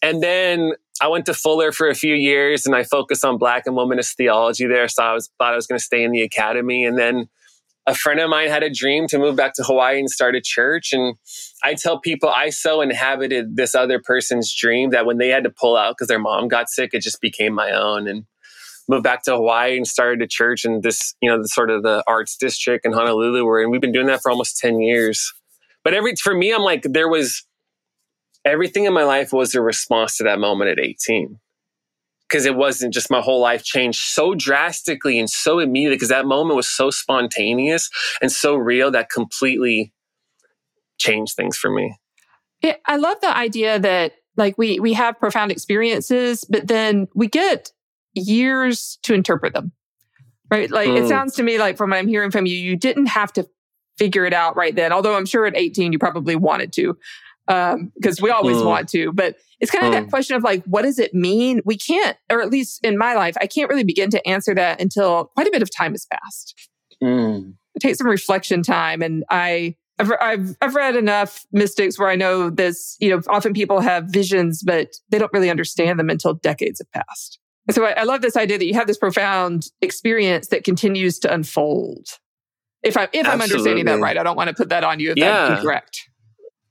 [0.03, 3.65] And then I went to Fuller for a few years and I focused on black
[3.67, 4.89] and womanist theology there.
[4.89, 6.85] So I was thought I was going to stay in the academy.
[6.85, 7.29] And then
[7.87, 10.41] a friend of mine had a dream to move back to Hawaii and start a
[10.41, 10.93] church.
[10.93, 11.17] And
[11.63, 15.51] I tell people I so inhabited this other person's dream that when they had to
[15.51, 18.07] pull out because their mom got sick, it just became my own.
[18.07, 18.25] And
[18.89, 21.83] moved back to Hawaii and started a church in this, you know, the sort of
[21.83, 23.45] the arts district in Honolulu.
[23.45, 25.33] Where and we've been doing that for almost 10 years.
[25.85, 27.45] But every for me, I'm like, there was
[28.45, 31.39] everything in my life was a response to that moment at 18
[32.29, 36.27] because it wasn't just my whole life changed so drastically and so immediately because that
[36.27, 37.89] moment was so spontaneous
[38.21, 39.93] and so real that completely
[40.99, 41.97] changed things for me.
[42.63, 47.29] Yeah, I love the idea that like we we have profound experiences, but then we
[47.29, 47.73] get
[48.15, 49.73] years to interpret them.
[50.51, 50.71] Right?
[50.71, 51.03] Like mm.
[51.03, 53.49] it sounds to me like from what I'm hearing from you, you didn't have to
[53.99, 54.93] figure it out right then.
[54.93, 56.97] Although I'm sure at 18 you probably wanted to
[57.49, 58.67] because um, we always mm.
[58.67, 59.11] want to.
[59.13, 60.05] But it's kind of mm.
[60.05, 61.61] that question of like, what does it mean?
[61.65, 64.81] We can't, or at least in my life, I can't really begin to answer that
[64.81, 66.55] until quite a bit of time has passed.
[67.03, 67.55] Mm.
[67.75, 69.75] It takes some reflection time, and I.
[70.01, 74.05] I've, I've, I've read enough mystics where I know this, you know, often people have
[74.05, 77.41] visions, but they don't really understand them until decades have passed.
[77.67, 81.19] And so I, I love this idea that you have this profound experience that continues
[81.19, 82.07] to unfold.
[82.85, 83.31] If I'm, if Absolutely.
[83.33, 85.49] I'm understanding that right, I don't want to put that on you if yeah.
[85.49, 86.08] that's incorrect.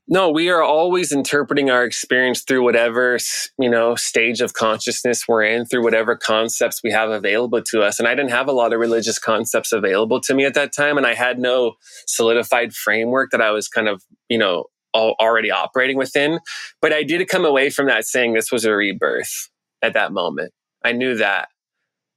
[0.10, 3.18] No, we are always interpreting our experience through whatever,
[3.60, 8.00] you know, stage of consciousness we're in, through whatever concepts we have available to us.
[8.00, 10.98] And I didn't have a lot of religious concepts available to me at that time.
[10.98, 11.74] And I had no
[12.06, 16.40] solidified framework that I was kind of, you know, already operating within.
[16.82, 19.50] But I did come away from that saying this was a rebirth
[19.82, 20.54] at that moment.
[20.86, 21.50] I knew that.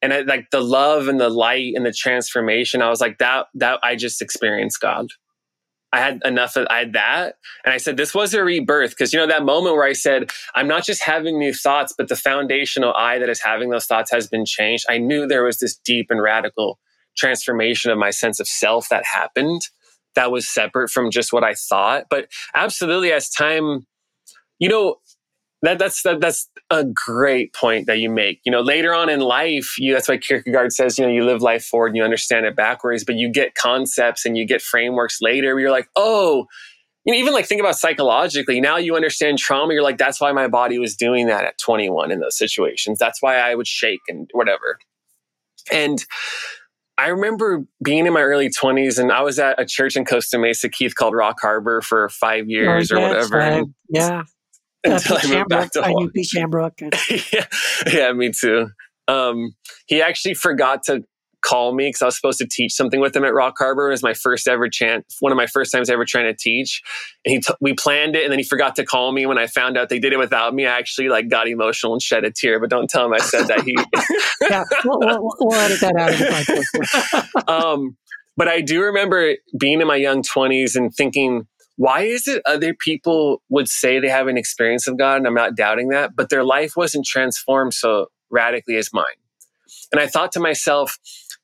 [0.00, 3.46] And I, like the love and the light and the transformation, I was like, that,
[3.54, 5.08] that I just experienced God.
[5.92, 7.36] I had enough of I had that.
[7.64, 8.96] And I said, this was a rebirth.
[8.96, 12.08] Cause you know, that moment where I said, I'm not just having new thoughts, but
[12.08, 14.86] the foundational I that is having those thoughts has been changed.
[14.88, 16.78] I knew there was this deep and radical
[17.16, 19.62] transformation of my sense of self that happened
[20.14, 22.06] that was separate from just what I thought.
[22.10, 23.86] But absolutely, as time,
[24.58, 24.96] you know,
[25.62, 28.40] that, that's that, that's a great point that you make.
[28.44, 31.42] You know, later on in life, you, that's why Kierkegaard says, you know, you live
[31.42, 35.18] life forward and you understand it backwards, but you get concepts and you get frameworks
[35.20, 36.46] later where you're like, oh,
[37.04, 38.60] you know, even like think about psychologically.
[38.60, 39.72] Now you understand trauma.
[39.72, 42.98] You're like, that's why my body was doing that at 21 in those situations.
[42.98, 44.78] That's why I would shake and whatever.
[45.70, 46.04] And
[46.96, 50.38] I remember being in my early 20s and I was at a church in Costa
[50.38, 53.64] Mesa, Keith, called Rock Harbor for five years oh, or whatever.
[53.88, 54.24] yeah.
[54.84, 55.94] Until I moved back to Hawaii.
[55.94, 56.80] I knew Pete Shamrock.
[57.32, 57.46] yeah,
[57.92, 58.68] yeah, me too.
[59.08, 59.54] Um,
[59.86, 61.04] he actually forgot to
[61.42, 63.88] call me because I was supposed to teach something with him at Rock Harbor.
[63.88, 66.82] It was my first ever chance, one of my first times ever trying to teach.
[67.24, 69.26] And he, t- we planned it, and then he forgot to call me.
[69.26, 72.02] When I found out they did it without me, I actually like got emotional and
[72.02, 72.60] shed a tear.
[72.60, 73.62] But don't tell him I said that.
[73.62, 73.76] He,
[74.50, 76.10] yeah, we'll, we'll, we'll edit that out.
[76.10, 77.96] Of the um,
[78.36, 81.46] but I do remember being in my young twenties and thinking,
[81.80, 85.32] why is it other people would say they have an experience of God, and I'm
[85.32, 89.06] not doubting that, but their life wasn't transformed so radically as mine.
[89.90, 90.98] And I thought to myself,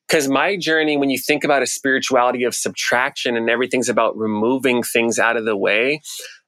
[0.07, 4.83] because my journey, when you think about a spirituality of subtraction and everything's about removing
[4.83, 6.03] things out of the way,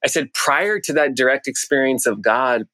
[0.04, 2.66] I said, prior to that direct experience of God,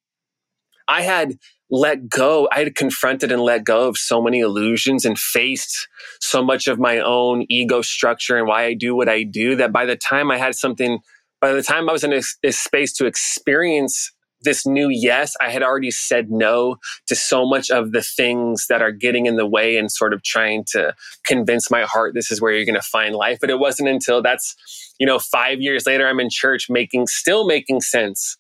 [0.89, 1.39] I had
[1.75, 2.49] let go.
[2.53, 5.89] I had confronted and let go of so many illusions and faced
[6.20, 9.72] so much of my own ego structure and why I do what I do that
[9.72, 11.01] by the time I had something,
[11.41, 14.12] by the time I was in a, a space to experience
[14.43, 16.77] this new yes, I had already said no
[17.09, 20.22] to so much of the things that are getting in the way and sort of
[20.22, 20.95] trying to
[21.27, 23.39] convince my heart this is where you're going to find life.
[23.41, 24.55] But it wasn't until that's,
[25.01, 28.37] you know, five years later, I'm in church making, still making sense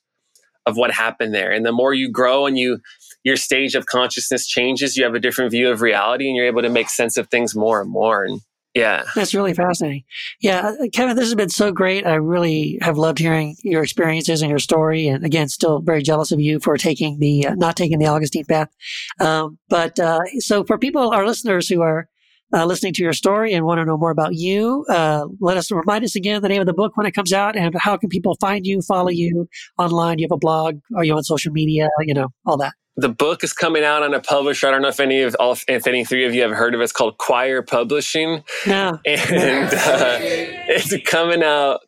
[0.66, 1.50] of what happened there.
[1.50, 2.78] And the more you grow and you,
[3.24, 6.62] your stage of consciousness changes, you have a different view of reality and you're able
[6.62, 8.24] to make sense of things more and more.
[8.24, 8.40] And
[8.74, 9.04] yeah.
[9.14, 10.02] That's really fascinating.
[10.40, 10.74] Yeah.
[10.80, 12.04] Uh, Kevin, this has been so great.
[12.06, 15.06] I really have loved hearing your experiences and your story.
[15.06, 18.44] And again, still very jealous of you for taking the, uh, not taking the Augustine
[18.44, 18.68] path.
[19.20, 22.08] Um, but, uh, so for people, our listeners who are,
[22.52, 25.70] uh, listening to your story and want to know more about you, uh, let us
[25.70, 28.08] remind us again the name of the book when it comes out and how can
[28.08, 29.48] people find you, follow you
[29.78, 30.18] online?
[30.18, 30.78] You have a blog?
[30.96, 31.88] Are you on social media?
[32.02, 34.68] You know, all that the book is coming out on a publisher.
[34.68, 36.80] I don't know if any of all, if any three of you have heard of
[36.80, 36.84] it.
[36.84, 38.44] It's called Quoir Publishing.
[38.66, 38.98] No.
[39.04, 41.80] And uh, it's coming out.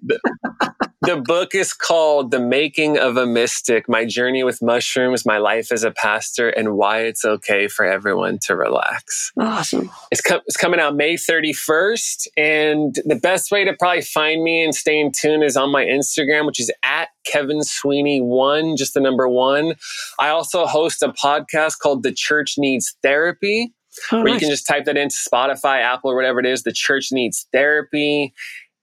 [1.07, 5.71] The book is called The Making of a Mystic My Journey with Mushrooms, My Life
[5.71, 9.33] as a Pastor, and Why It's Okay for Everyone to Relax.
[9.39, 9.91] Awesome.
[10.11, 12.27] It's, co- it's coming out May 31st.
[12.37, 15.85] And the best way to probably find me and stay in tune is on my
[15.85, 19.75] Instagram, which is at Kevin Sweeney one, just the number one.
[20.19, 23.73] I also host a podcast called The Church Needs Therapy.
[24.13, 24.35] Oh, where nice.
[24.35, 26.65] you can just type that into Spotify, Apple, or whatever it is.
[26.65, 28.35] The church needs therapy.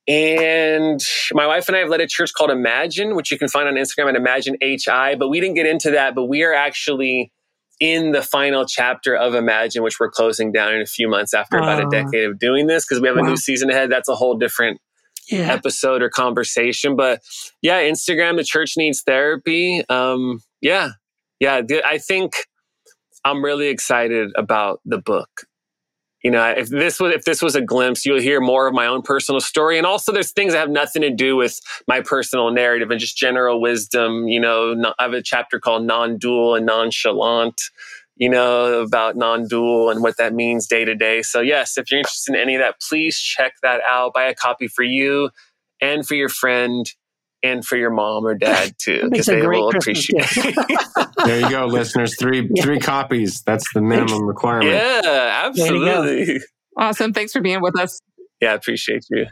[0.07, 0.99] And
[1.31, 3.75] my wife and I have led a church called Imagine, which you can find on
[3.75, 5.15] Instagram at Imagine HI.
[5.15, 7.31] But we didn't get into that, but we are actually
[7.79, 11.57] in the final chapter of Imagine, which we're closing down in a few months after
[11.57, 13.29] uh, about a decade of doing this because we have a wow.
[13.29, 13.89] new season ahead.
[13.91, 14.81] That's a whole different
[15.29, 15.51] yeah.
[15.51, 16.95] episode or conversation.
[16.95, 17.21] But
[17.61, 19.83] yeah, Instagram, the church needs therapy.
[19.87, 20.91] Um, yeah,
[21.39, 21.61] yeah.
[21.85, 22.33] I think
[23.23, 25.45] I'm really excited about the book
[26.23, 28.87] you know, if this was if this was a glimpse, you'll hear more of my
[28.87, 32.49] own personal story, and also there's things that have nothing to do with my personal
[32.51, 34.27] narrative and just general wisdom.
[34.29, 37.61] You know, I have a chapter called "Non-dual and Nonchalant."
[38.15, 41.23] You know about non-dual and what that means day to day.
[41.23, 44.13] So yes, if you're interested in any of that, please check that out.
[44.13, 45.31] Buy a copy for you
[45.81, 46.85] and for your friend
[47.43, 50.55] and for your mom or dad too, because they will Christmas appreciate.
[51.25, 52.15] there you go, listeners.
[52.17, 52.63] Three yeah.
[52.63, 53.41] three copies.
[53.41, 54.71] That's the minimum requirement.
[54.71, 56.41] Yeah, absolutely.
[56.77, 57.13] Awesome.
[57.13, 57.99] Thanks for being with us.
[58.41, 59.27] Yeah, I appreciate you.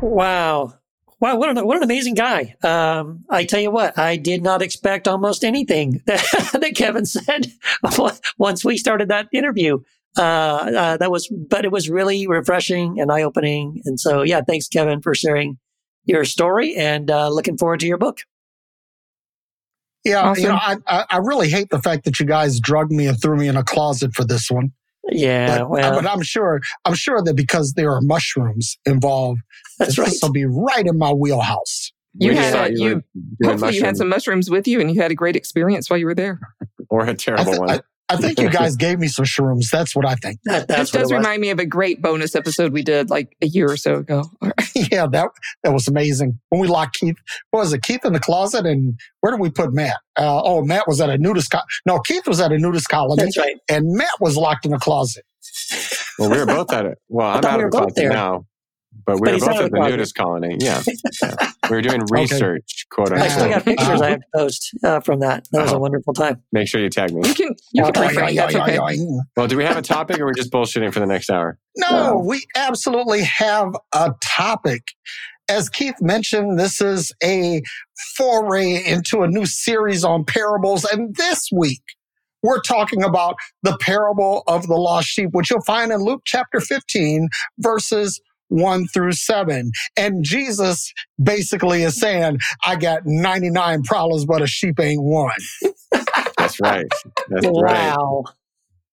[0.00, 0.74] Wow.
[1.20, 2.54] Wow, what an, what an amazing guy.
[2.62, 6.20] Um, I tell you what, I did not expect almost anything that,
[6.52, 7.46] that Kevin said
[8.36, 9.78] once we started that interview.
[10.18, 13.80] Uh, uh, that was, but it was really refreshing and eye opening.
[13.84, 15.58] And so, yeah, thanks, Kevin, for sharing
[16.04, 18.18] your story and uh, looking forward to your book.
[20.04, 20.42] Yeah, awesome.
[20.42, 23.36] you know, I, I really hate the fact that you guys drugged me and threw
[23.36, 24.72] me in a closet for this one.
[25.10, 29.40] Yeah, but, well, but I'm sure I'm sure that because there are mushrooms involved,
[29.78, 30.08] that's right.
[30.08, 31.92] This will be right in my wheelhouse.
[32.16, 35.10] You we had you, you hopefully you had some mushrooms with you, and you had
[35.10, 36.40] a great experience while you were there,
[36.88, 37.70] or a terrible th- one.
[37.70, 39.70] I, I think you guys gave me some shrooms.
[39.70, 40.40] That's what I think.
[40.44, 43.70] That, this does remind me of a great bonus episode we did like a year
[43.70, 44.30] or so ago.
[44.74, 45.28] yeah, that
[45.62, 46.38] that was amazing.
[46.50, 47.16] When we locked Keith,
[47.50, 47.82] what was it?
[47.82, 49.96] Keith in the closet, and where did we put Matt?
[50.16, 51.50] Uh, oh, Matt was at a nudist.
[51.50, 53.22] Co- no, Keith was at a nudist colony.
[53.22, 53.56] That's right.
[53.68, 55.24] And Matt was locked in the closet.
[56.18, 56.98] Well, we were both at it.
[57.08, 58.10] Well, I'm out we of the closet there.
[58.10, 58.46] now.
[59.06, 60.56] But we but were both at the nudist colony.
[60.58, 60.82] Yeah.
[61.22, 61.50] yeah.
[61.68, 62.88] We were doing research, okay.
[62.90, 63.30] quote unquote.
[63.30, 65.46] I still got pictures I have to post uh, from that.
[65.52, 65.80] That was a uh-huh.
[65.80, 66.42] wonderful time.
[66.52, 67.26] Make sure you tag me.
[67.26, 68.36] You can, you can refrain.
[68.36, 68.78] That's okay.
[69.36, 71.58] Well, do we have a topic or are we just bullshitting for the next hour?
[71.76, 74.82] No, we absolutely have a topic.
[75.48, 77.60] As Keith mentioned, this is a
[78.16, 80.84] foray into a new series on parables.
[80.84, 81.82] And this week,
[82.44, 86.60] we're talking about the parable of the lost sheep, which you'll find in Luke chapter
[86.60, 87.28] 15,
[87.58, 89.70] verses 1 through 7.
[89.96, 90.92] And Jesus
[91.22, 95.30] basically is saying, I got 99 problems, but a sheep ain't one.
[96.38, 96.86] That's right.
[97.28, 98.22] That's wow.
[98.24, 98.34] right.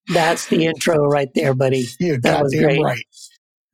[0.07, 1.85] That's the intro right there, buddy.
[1.99, 2.81] You That was great.
[2.81, 3.03] right.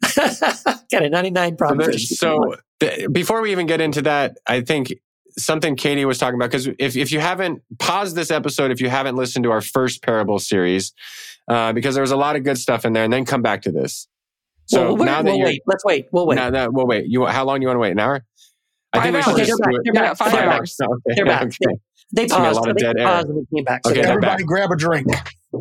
[0.92, 1.78] Got a 99 So, problem.
[1.80, 4.94] there's- so th- before we even get into that, I think
[5.38, 8.90] something Katie was talking about, because if, if you haven't paused this episode, if you
[8.90, 10.94] haven't listened to our first parable series,
[11.48, 13.62] uh, because there was a lot of good stuff in there, and then come back
[13.64, 14.08] to this.
[14.68, 15.62] So Well, now that we'll wait.
[15.66, 16.08] Let's wait.
[16.12, 16.36] We'll wait.
[16.36, 17.92] now that, well, wait, you, how long do you want to wait?
[17.92, 18.24] An hour?
[18.94, 19.40] I we should hours.
[19.40, 19.46] Okay,
[19.84, 20.18] they're back.
[20.18, 20.60] five They're back.
[20.60, 20.78] hours.
[21.16, 21.44] They're back.
[21.44, 21.78] okay.
[22.16, 22.62] They It's gonna be a paused.
[22.62, 23.06] lot of they dead air.
[23.06, 23.82] paused and we came back.
[23.86, 24.40] So Okay, they're back.
[24.40, 25.08] Everybody grab a drink.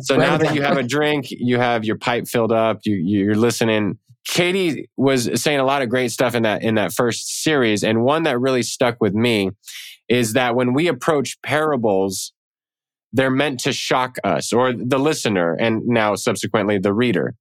[0.01, 2.95] So Grab now that you have a drink, you have your pipe filled up, you
[2.95, 3.97] you're listening.
[4.25, 8.03] Katie was saying a lot of great stuff in that in that first series, and
[8.03, 9.51] one that really stuck with me
[10.09, 12.33] is that when we approach parables,
[13.13, 17.35] they're meant to shock us or the listener, and now subsequently the reader,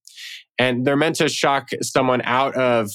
[0.58, 2.90] and they're meant to shock someone out of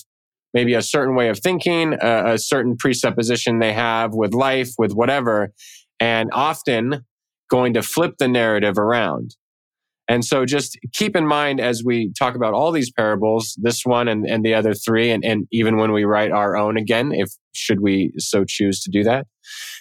[0.53, 4.93] maybe a certain way of thinking, a, a certain presupposition they have with life, with
[4.93, 5.53] whatever,
[5.99, 7.05] and often
[7.49, 9.35] going to flip the narrative around.
[10.07, 14.09] And so just keep in mind as we talk about all these parables, this one
[14.09, 17.29] and, and the other three, and, and even when we write our own again, if
[17.53, 19.27] should we so choose to do that,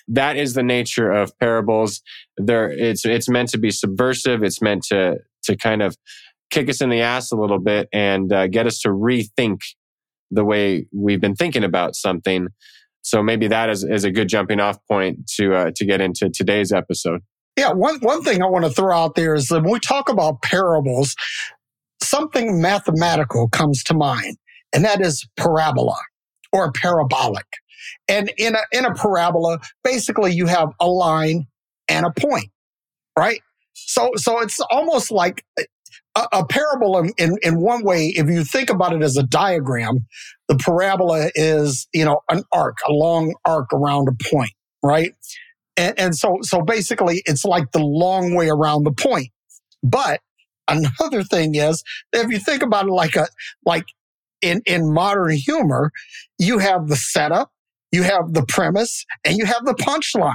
[0.07, 2.01] that is the nature of parables.
[2.37, 4.45] There, it's it's meant to be subversive.
[4.45, 5.97] It's meant to to kind of
[6.51, 9.61] kick us in the ass a little bit and uh, get us to rethink
[10.30, 12.48] the way we've been thinking about something.
[13.03, 16.28] So maybe that is, is a good jumping off point to uh, to get into
[16.28, 17.22] today's episode.
[17.57, 20.09] Yeah, one, one thing I want to throw out there is that when we talk
[20.09, 21.14] about parables,
[22.03, 24.36] something mathematical comes to mind,
[24.72, 25.98] and that is parabola
[26.53, 27.46] or parabolic.
[28.09, 31.46] And in a, in a parabola, basically you have a line
[31.88, 32.51] and a point,
[33.18, 33.40] right?
[33.72, 35.44] So, so it's almost like
[36.15, 38.13] a, a parabola in, in, in one way.
[38.17, 40.07] If you think about it as a diagram,
[40.49, 44.53] the parabola is, you know, an arc, a long arc around a point,
[44.83, 45.13] right?
[45.77, 49.29] And, and so, so basically it's like the long way around the point.
[49.83, 50.21] But
[50.69, 51.83] another thing is
[52.13, 53.29] if you think about it like a,
[53.65, 53.87] like
[54.43, 55.93] in, in modern humor,
[56.39, 57.53] you have the setup,
[57.93, 60.35] you have the premise, and you have the punchline.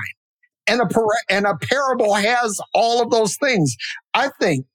[0.68, 3.76] And a, par- and a parable has all of those things.
[4.16, 4.66] I think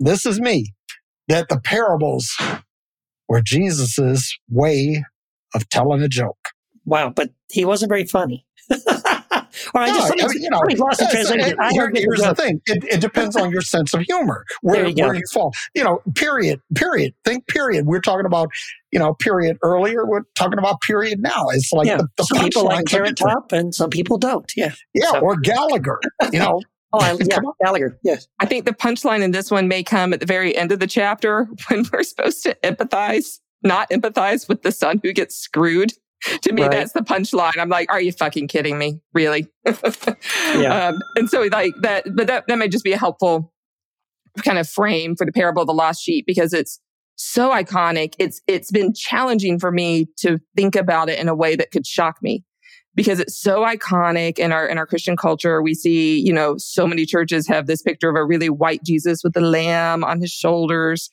[0.00, 0.72] this is me,
[1.28, 2.34] that the parables
[3.28, 5.04] were Jesus's way
[5.54, 6.38] of telling a joke.
[6.84, 8.44] Wow, but he wasn't very funny.
[8.70, 11.56] or I No, just I mean, you know, lost Yes, translation.
[11.58, 12.60] here- heard here's the thing.
[12.66, 15.52] It, it depends on your sense of humor, where, you where you fall.
[15.74, 17.14] You know, period, period.
[17.24, 17.86] Think period.
[17.86, 18.48] We're talking about,
[18.92, 20.06] you know, period earlier.
[20.06, 21.48] We're talking about period now.
[21.50, 23.16] It's like yeah, the, the some people like Carrot.
[23.16, 24.50] Top and some people don't.
[24.56, 24.72] Yeah.
[24.94, 26.00] Yeah, So- or Gallagher.
[26.32, 26.62] You know,
[26.92, 27.38] Oh, I, yeah.
[27.62, 27.98] Gallagher.
[28.02, 28.26] Yes.
[28.40, 30.86] I think the punchline in this one may come at the very end of the
[30.86, 35.92] chapter when we're supposed to empathize, not empathize with the son who gets screwed.
[36.42, 36.70] To me, Right.
[36.70, 37.56] that's the punchline.
[37.56, 39.00] I'm like, are you fucking kidding me?
[39.14, 39.46] Really?
[39.64, 40.88] Yeah.
[40.90, 43.52] Um, and so like that, but that, that may just be a helpful
[44.44, 46.78] kind of frame for the parable of the lost sheep because it's
[47.16, 48.14] so iconic.
[48.18, 51.86] It's, it's been challenging for me to think about it in a way that could
[51.86, 52.44] shock me
[52.94, 55.62] because it's so iconic in our in our Christian culture.
[55.62, 59.22] We see, you know, so many churches have this picture of a really white Jesus
[59.22, 61.10] with the lamb on his shoulders.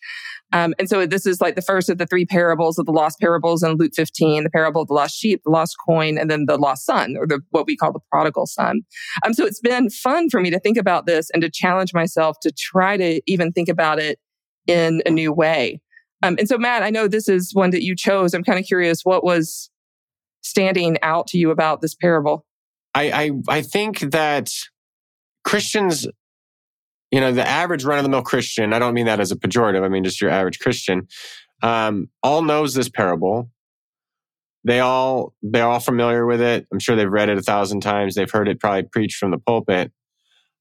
[0.54, 3.20] Um, and so this is like the first of the three parables of the lost
[3.20, 6.46] parables in Luke 15, the parable of the lost sheep, the lost coin, and then
[6.48, 8.82] the lost son, or the what we call the prodigal son.
[9.26, 12.38] Um, so it's been fun for me to think about this and to challenge myself
[12.42, 14.20] to try to even think about it
[14.68, 15.82] in a new way.
[16.24, 18.34] Um, and so, Matt, I know this is one that you chose.
[18.34, 19.70] I'm kind of curious what was
[20.48, 22.46] standing out to you about this parable.
[22.96, 24.52] I, I I think that
[25.44, 26.08] Christians,
[27.12, 29.36] you know, the average run of the mill Christian, I don't mean that as a
[29.36, 31.08] pejorative, I mean just your average Christian,
[31.62, 33.50] um, all knows this parable.
[34.64, 36.68] They all they're all familiar with it.
[36.72, 38.16] I'm sure they've read it a thousand times.
[38.16, 39.92] They've heard it probably preached from the pulpit.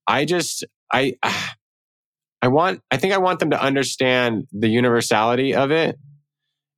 [0.06, 1.16] I just I
[2.42, 5.96] I want I think I want them to understand the universality of it.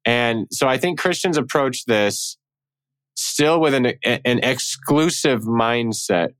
[0.05, 2.39] And so I think Christians approach this
[3.19, 6.35] still with an, an exclusive mindset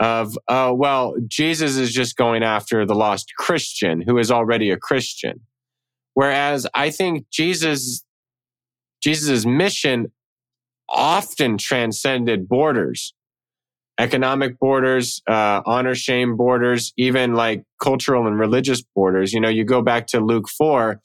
[0.00, 4.78] of, oh, well, Jesus is just going after the lost Christian who is already a
[4.78, 5.40] Christian.
[6.14, 8.04] Whereas I think Jesus,
[9.02, 10.10] Jesus' mission
[10.88, 13.12] often transcended borders,
[14.00, 19.34] economic borders, uh, honor shame borders, even like cultural and religious borders.
[19.34, 21.02] You know, you go back to Luke 4,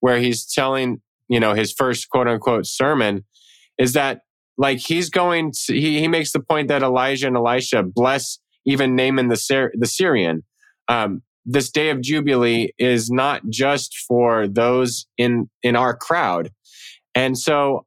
[0.00, 3.24] where he's telling, you know, his first quote unquote sermon
[3.78, 4.22] is that
[4.58, 8.96] like he's going to, he, he makes the point that Elijah and Elisha bless even
[8.96, 10.42] Naaman the, the Syrian.
[10.88, 16.50] Um, this day of Jubilee is not just for those in, in our crowd.
[17.14, 17.86] And so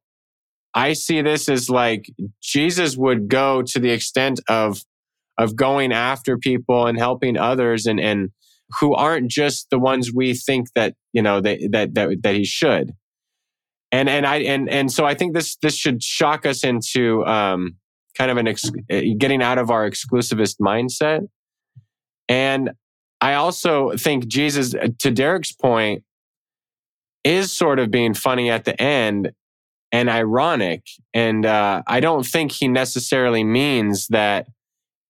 [0.74, 2.10] I see this as like
[2.42, 4.82] Jesus would go to the extent of,
[5.38, 8.32] of going after people and helping others and, and
[8.80, 12.46] who aren't just the ones we think that you know that that that, that he
[12.46, 12.94] should
[13.92, 17.76] and and i and and so i think this this should shock us into um
[18.18, 21.28] kind of an ex- uh, getting out of our exclusivist mindset.
[22.28, 22.72] And
[23.20, 26.04] i also think jesus to derek's point
[27.24, 29.32] is sort of being funny at the end
[29.92, 30.84] and ironic.
[31.14, 34.48] And uh, i don't think he necessarily means that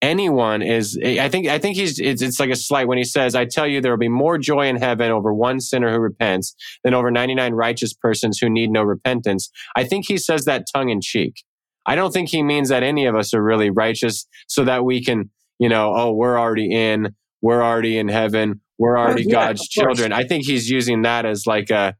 [0.02, 3.36] anyone is i think i think he's it's, it's like a slight when he says
[3.36, 6.54] i tell you there will be more joy in heaven over one sinner who repents
[6.84, 9.50] than over 99 righteous persons who need no repentance.
[9.76, 11.44] I think he says that tongue in cheek.
[11.86, 15.04] I don't think he means that any of us are really righteous so that we
[15.04, 19.68] can you know oh we're already in we're already in heaven we're already yeah, god's
[19.68, 20.12] children.
[20.12, 21.94] I think he's using that as like a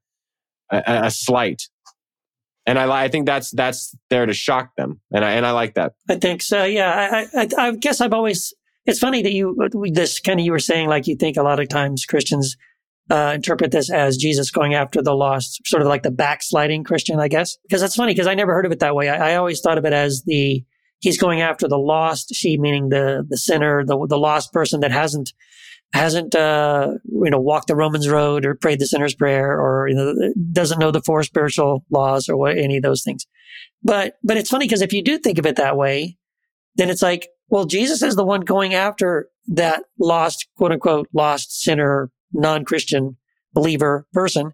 [0.70, 1.62] a, a slight
[2.66, 5.74] and I, I think that's that's there to shock them, and I and I like
[5.74, 5.92] that.
[6.08, 6.64] I think so.
[6.64, 8.54] Yeah, I, I, I guess I've always.
[8.84, 9.56] It's funny that you
[9.92, 12.56] this kind of you were saying like you think a lot of times Christians
[13.10, 17.20] uh, interpret this as Jesus going after the lost, sort of like the backsliding Christian,
[17.20, 17.56] I guess.
[17.62, 19.08] Because that's funny because I never heard of it that way.
[19.08, 20.64] I, I always thought of it as the
[21.00, 24.92] he's going after the lost she meaning the the sinner, the the lost person that
[24.92, 25.32] hasn't
[25.93, 29.95] hasn't uh, you know walked the Romans road or prayed the sinner's prayer or you
[29.95, 30.14] know,
[30.53, 33.26] doesn't know the four spiritual laws or what, any of those things.
[33.82, 36.16] But but it's funny because if you do think of it that way,
[36.76, 41.62] then it's like, well, Jesus is the one going after that lost, quote unquote, lost
[41.62, 43.16] sinner, non Christian
[43.53, 44.53] believer person.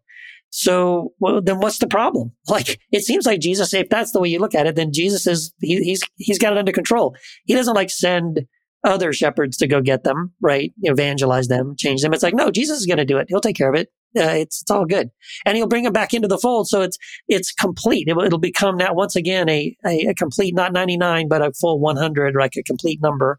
[0.51, 2.33] So well, then what's the problem?
[2.49, 5.27] Like it seems like Jesus, if that's the way you look at it, then Jesus
[5.27, 7.15] is he, he's he's got it under control.
[7.45, 8.47] He doesn't like send
[8.85, 10.73] other shepherds to go get them, right?
[10.83, 12.13] Evangelize them, change them.
[12.13, 13.27] It's like, no, Jesus is going to do it.
[13.29, 13.89] He'll take care of it.
[14.17, 15.11] Uh, it's, it's all good.
[15.45, 16.69] And he'll bring them back into the fold.
[16.69, 18.09] So it's, it's complete.
[18.09, 21.53] It, will it'll become now once again a, a, a, complete, not 99, but a
[21.53, 23.39] full 100, like a complete number.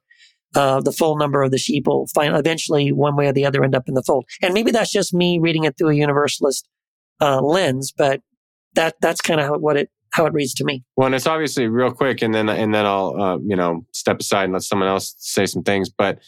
[0.56, 3.64] Uh, the full number of the sheep will find eventually one way or the other
[3.64, 4.26] end up in the fold.
[4.42, 6.68] And maybe that's just me reading it through a universalist,
[7.22, 8.22] uh, lens, but
[8.74, 10.84] that, that's kind of what it, how it reads to me.
[10.96, 14.20] Well, and it's obviously real quick, and then and then I'll uh, you know step
[14.20, 15.90] aside and let someone else say some things.
[15.90, 16.20] But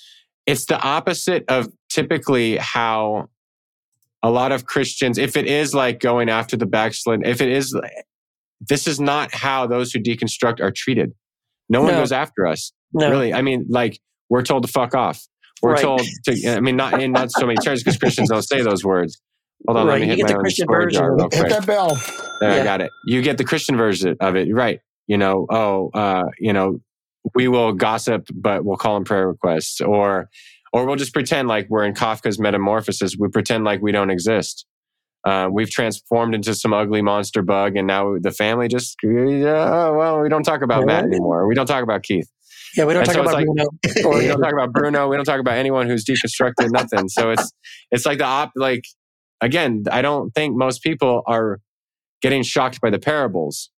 [0.45, 3.29] it's the opposite of typically how
[4.23, 7.75] a lot of Christians, if it is like going after the backslid, if it is,
[8.59, 11.13] this is not how those who deconstruct are treated.
[11.69, 11.99] No one No.
[11.99, 13.09] goes after us, No.
[13.09, 13.33] really.
[13.33, 15.25] I mean, like we're told to fuck off.
[15.61, 15.81] We're Right.
[15.81, 16.55] told to.
[16.55, 19.21] I mean, not in not so many terms because Christians don't say those words.
[19.67, 21.03] Hold on, Right, let me you hit get my the Christian version.
[21.05, 21.49] real Hit quick.
[21.51, 21.95] that bell.
[22.39, 22.61] There, Yeah.
[22.61, 22.91] I got it.
[23.05, 24.79] You get the Christian version of it, right?
[25.07, 26.79] You know, oh, uh, you know,
[27.35, 30.29] we will gossip, but we'll call them prayer requests, or,
[30.73, 33.15] or we'll just pretend like we're in Kafka's Metamorphosis.
[33.19, 34.65] We pretend like we don't exist.
[35.23, 39.07] Uh, we've transformed into some ugly monster bug, and now the family just, uh,
[39.93, 41.47] well, we don't talk about Matt anymore.
[41.47, 42.27] We don't talk about Keith.
[42.75, 43.65] Yeah, we don't And talk so about like- Bruno.
[44.05, 45.07] Or, We don't talk about Bruno.
[45.09, 46.71] We don't talk about anyone who's deconstructed.
[46.71, 47.07] Nothing.
[47.09, 47.51] So it's
[47.91, 48.51] it's like the op.
[48.55, 48.83] Like
[49.41, 51.59] again, I don't think most people are
[52.21, 53.71] getting shocked by the parables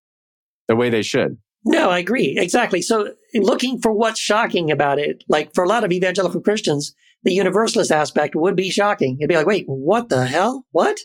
[0.68, 1.38] the way they should.
[1.66, 2.38] No, I agree.
[2.38, 2.82] Exactly.
[2.82, 6.93] So looking for what's shocking about it, like for a lot of evangelical Christians,
[7.24, 9.18] the universalist aspect would be shocking.
[9.18, 10.66] It'd be like, wait, what the hell?
[10.72, 10.99] What?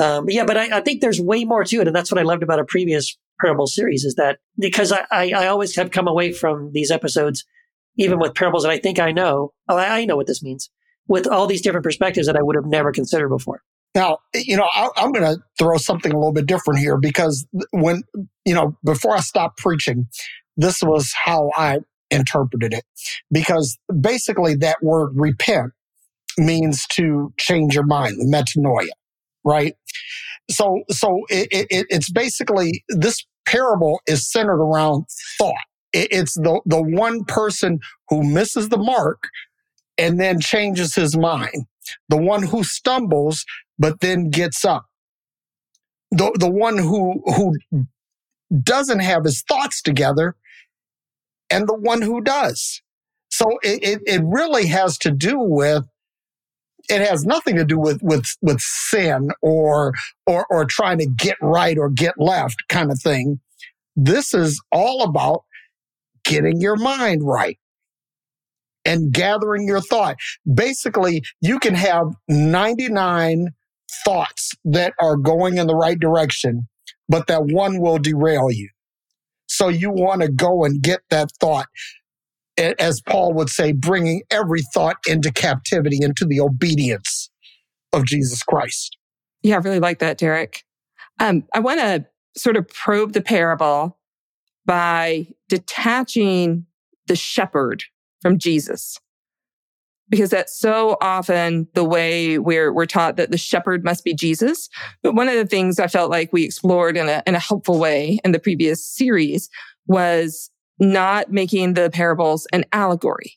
[0.00, 1.86] Um, but yeah, but I, I think there's way more to it.
[1.86, 5.32] And that's what I loved about a previous parable series is that because I, I,
[5.32, 7.44] I always have come away from these episodes,
[7.98, 10.70] even with parables that I think I know, oh, I, I know what this means
[11.08, 13.62] with all these different perspectives that I would have never considered before.
[13.94, 17.46] Now, you know, I, I'm going to throw something a little bit different here because
[17.70, 18.02] when,
[18.44, 20.06] you know, before I stopped preaching,
[20.56, 21.78] this was how I
[22.10, 22.84] interpreted it.
[23.32, 25.72] Because basically that word repent
[26.36, 28.90] means to change your mind, the metanoia,
[29.44, 29.74] right?
[30.50, 35.06] So, so it, it, it's basically this parable is centered around
[35.38, 35.54] thought.
[35.92, 39.22] It, it's the, the one person who misses the mark
[39.98, 41.66] and then changes his mind.
[42.08, 43.44] The one who stumbles
[43.78, 44.86] but then gets up.
[46.10, 47.54] The the one who who
[48.62, 50.36] doesn't have his thoughts together,
[51.50, 52.82] and the one who does.
[53.30, 55.84] So it, it, it really has to do with
[56.88, 59.92] it has nothing to do with with with sin or
[60.26, 63.40] or or trying to get right or get left kind of thing.
[63.96, 65.44] This is all about
[66.24, 67.58] getting your mind right
[68.88, 70.16] and gathering your thought.
[70.52, 73.48] Basically, you can have 99
[74.04, 76.66] thoughts that are going in the right direction,
[77.08, 78.70] but that one will derail you.
[79.46, 81.66] So you want to go and get that thought,
[82.56, 87.30] as Paul would say, bringing every thought into captivity, into the obedience
[87.92, 88.96] of Jesus Christ.
[89.42, 90.64] Yeah, I really like that, Derek.
[91.20, 93.98] Um, I want to sort of probe the parable
[94.64, 96.66] by detaching
[97.06, 97.84] the shepherd
[98.22, 98.98] from Jesus.
[100.10, 104.68] because that's so often the way we're, we're taught that the shepherd must be Jesus.
[105.02, 107.78] But one of the things I felt like we explored in a, in a helpful
[107.78, 109.50] way in the previous series
[109.86, 113.34] was not making the parables an allegory.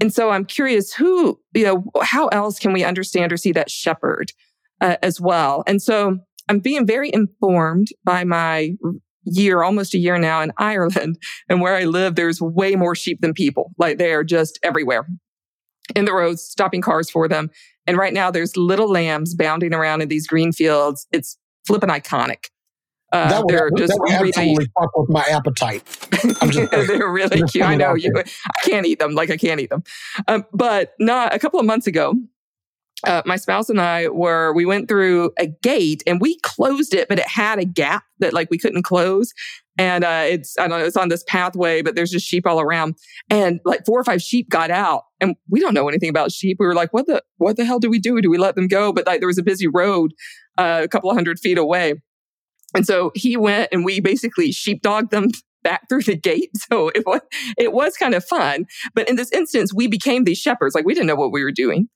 [0.00, 3.70] And so I'm curious who, you know, how else can we understand or see that
[3.70, 4.32] shepherd
[4.80, 5.64] uh, as well?
[5.66, 6.18] And so
[6.48, 8.72] I'm being very informed by my
[9.26, 11.18] year, almost a year now in Ireland.
[11.48, 13.72] And where I live, there's way more sheep than people.
[13.78, 15.06] Like they are just everywhere
[15.94, 17.50] in the roads, stopping cars for them.
[17.86, 21.06] And right now there's little lambs bounding around in these green fields.
[21.12, 22.46] It's flipping iconic.
[23.12, 25.84] Uh, that would, that would really, absolutely fuck with my appetite.
[26.70, 27.64] they're really cute.
[27.64, 28.12] I know you.
[28.16, 29.12] I can't eat them.
[29.12, 29.84] Like I can't eat them.
[30.26, 32.14] Um, but not a couple of months ago,
[33.04, 37.08] uh, my spouse and I were, we went through a gate and we closed it,
[37.08, 39.32] but it had a gap that like we couldn't close.
[39.78, 42.60] And uh, it's, I don't know, it's on this pathway, but there's just sheep all
[42.60, 42.96] around.
[43.28, 46.56] And like four or five sheep got out and we don't know anything about sheep.
[46.58, 48.20] We were like, what the, what the hell do we do?
[48.22, 48.92] Do we let them go?
[48.92, 50.12] But like there was a busy road
[50.56, 51.94] uh, a couple of hundred feet away.
[52.74, 55.28] And so he went and we basically sheepdogged them
[55.62, 56.50] back through the gate.
[56.70, 57.20] So it was,
[57.58, 58.64] it was kind of fun.
[58.94, 60.74] But in this instance, we became these shepherds.
[60.74, 61.88] Like we didn't know what we were doing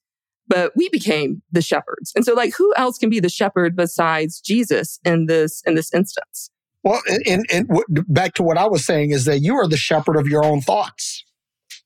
[0.50, 2.12] but we became the shepherds.
[2.14, 5.94] And so like who else can be the shepherd besides Jesus in this in this
[5.94, 6.50] instance?
[6.82, 9.76] Well, and, and, and back to what I was saying is that you are the
[9.76, 11.24] shepherd of your own thoughts.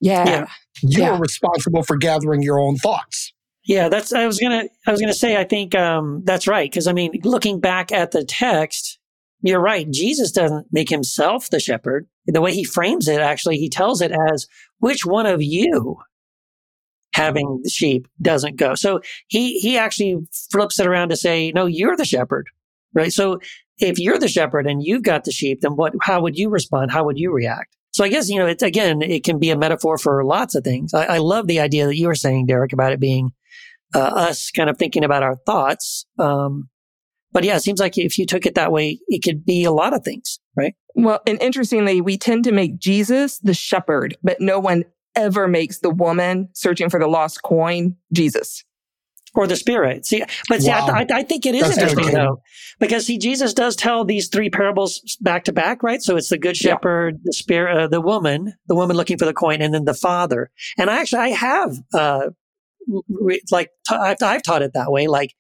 [0.01, 0.25] Yeah.
[0.27, 0.47] yeah.
[0.83, 1.11] You yeah.
[1.11, 3.33] are responsible for gathering your own thoughts.
[3.67, 6.87] Yeah, that's I was gonna I was gonna say I think um, that's right because
[6.87, 8.99] I mean looking back at the text,
[9.41, 9.91] you're right.
[9.91, 12.07] Jesus doesn't make himself the shepherd.
[12.27, 14.47] The way he frames it, actually, he tells it as
[14.79, 15.97] which one of you
[17.15, 18.75] having the sheep doesn't go.
[18.75, 20.19] So he, he actually
[20.51, 22.49] flips it around to say, no, you're the shepherd,
[22.93, 23.13] right?
[23.13, 23.39] So
[23.79, 26.91] if you're the shepherd and you've got the sheep, then what, how would you respond?
[26.91, 27.77] How would you react?
[27.93, 30.65] So I guess, you know, it's again, it can be a metaphor for lots of
[30.65, 30.93] things.
[30.93, 33.31] I, I love the idea that you were saying, Derek, about it being
[33.95, 36.05] uh, us kind of thinking about our thoughts.
[36.19, 36.69] Um,
[37.31, 39.71] but yeah, it seems like if you took it that way, it could be a
[39.71, 40.75] lot of things, right?
[40.97, 44.85] Well, and interestingly, we tend to make Jesus the shepherd, but no one
[45.17, 48.65] ever makes the woman searching for the lost coin Jesus.
[49.37, 50.07] Or the spirit.
[50.07, 50.87] See, but see, wow.
[50.93, 52.41] I, th- I, think it is That's interesting though,
[52.79, 56.01] because see, Jesus does tell these three parables back to back, right?
[56.01, 57.21] So it's the good shepherd, yeah.
[57.25, 60.53] the spirit, uh, the woman, the woman looking for the coin, and then the father.
[60.79, 62.29] And I actually, I have, uh,
[63.09, 65.35] re- like, t- I've, I've taught it that way, like,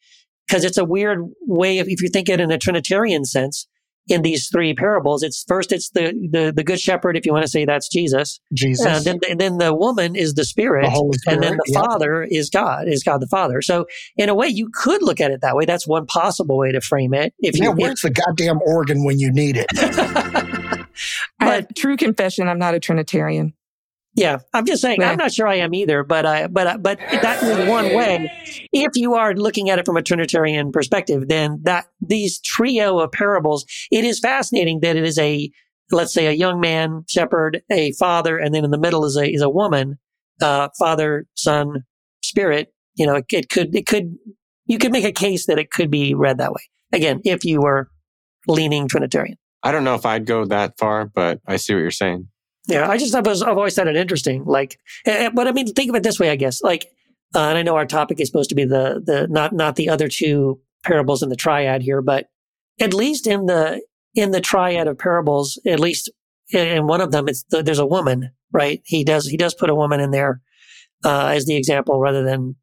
[0.49, 3.69] because it's a weird way of, if you think it in a Trinitarian sense,
[4.09, 5.23] in these three parables.
[5.23, 8.41] It's first, it's the, the, the good shepherd, if you want to say that's Jesus.
[8.53, 8.87] Jesus.
[8.87, 11.85] And then, and then the woman is the spirit, the spirit and then the yep.
[11.85, 13.63] father is God, is God the Father.
[13.63, 13.87] So
[14.17, 15.65] in a way, you could look at it that way.
[15.65, 17.35] That's one possible way to frame it.
[17.39, 20.87] If yeah, you, where's the goddamn organ when you need it?
[21.39, 23.55] but true confession, I'm not a Trinitarian.
[24.17, 25.01] Yeah, I'm just saying.
[25.01, 25.11] Yeah.
[25.11, 28.31] I'm not sure I am either, but I, but but that is one way.
[28.73, 33.11] If you are looking at it from a Trinitarian perspective, then that these trio of
[33.11, 35.51] parables, it is fascinating that it is a
[35.91, 39.29] let's say a young man shepherd, a father, and then in the middle is a
[39.29, 39.99] is a woman,
[40.41, 41.83] uh, father, son,
[42.23, 42.73] spirit.
[42.95, 44.17] You know, it, it could it could
[44.67, 46.63] you could make a case that it could be read that way.
[46.93, 47.89] Again, if you were
[48.47, 49.37] leaning Trinitarian.
[49.63, 52.29] I don't know if I'd go that far, but I see what you're saying.
[52.67, 54.45] Yeah, I just I've, I've always found it interesting.
[54.45, 56.63] Like, but I mean, think of it this way, I guess.
[56.63, 56.87] Like,
[57.35, 59.89] uh, and I know our topic is supposed to be the the not not the
[59.89, 62.29] other two parables in the triad here, but
[62.81, 63.83] at least in the
[64.15, 66.11] in the triad of parables, at least
[66.53, 68.81] in one of them, it's the, there's a woman, right?
[68.85, 70.41] He does he does put a woman in there
[71.05, 72.57] uh, as the example rather than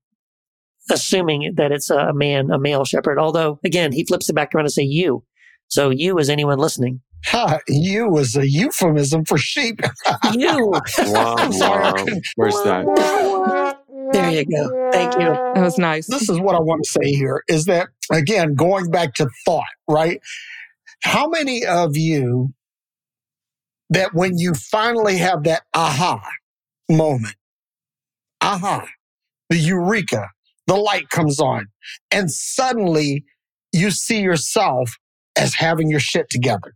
[0.89, 3.19] assuming that it's a man, a male shepherd.
[3.19, 5.25] Although again, he flips it back around to say you.
[5.67, 9.79] So you, as anyone listening, Ha, you was a euphemism for sheep.
[10.33, 10.71] you.
[10.71, 10.81] wow,
[11.39, 11.93] wow.
[12.35, 13.77] Where's that?
[14.11, 14.89] There you go.
[14.91, 15.29] Thank you.
[15.29, 16.07] That was nice.
[16.07, 19.63] This is what I want to say here is that, again, going back to thought,
[19.87, 20.19] right?
[21.03, 22.53] How many of you
[23.89, 26.21] that when you finally have that aha
[26.89, 27.35] moment,
[28.41, 28.85] aha,
[29.49, 30.29] the eureka,
[30.67, 31.67] the light comes on,
[32.11, 33.23] and suddenly
[33.71, 34.97] you see yourself
[35.37, 36.73] as having your shit together?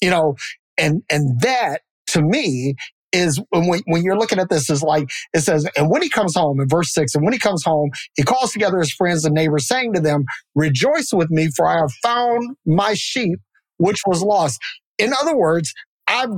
[0.00, 0.36] You know,
[0.78, 2.74] and, and that to me
[3.12, 6.34] is when, when you're looking at this is like it says and when he comes
[6.34, 9.36] home in verse 6 and when he comes home he calls together his friends and
[9.36, 10.24] neighbors saying to them
[10.56, 13.38] rejoice with me for i have found my sheep
[13.76, 14.60] which was lost
[14.98, 15.72] in other words
[16.08, 16.28] i've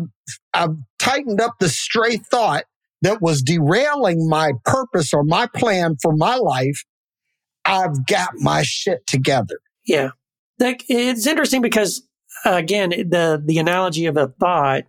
[0.53, 2.65] i've tightened up the stray thought
[3.03, 6.85] that was derailing my purpose or my plan for my life.
[7.65, 9.59] I've got my shit together.
[9.87, 10.11] Yeah.
[10.59, 12.03] Like it's interesting because
[12.45, 14.85] again, the the analogy of a thought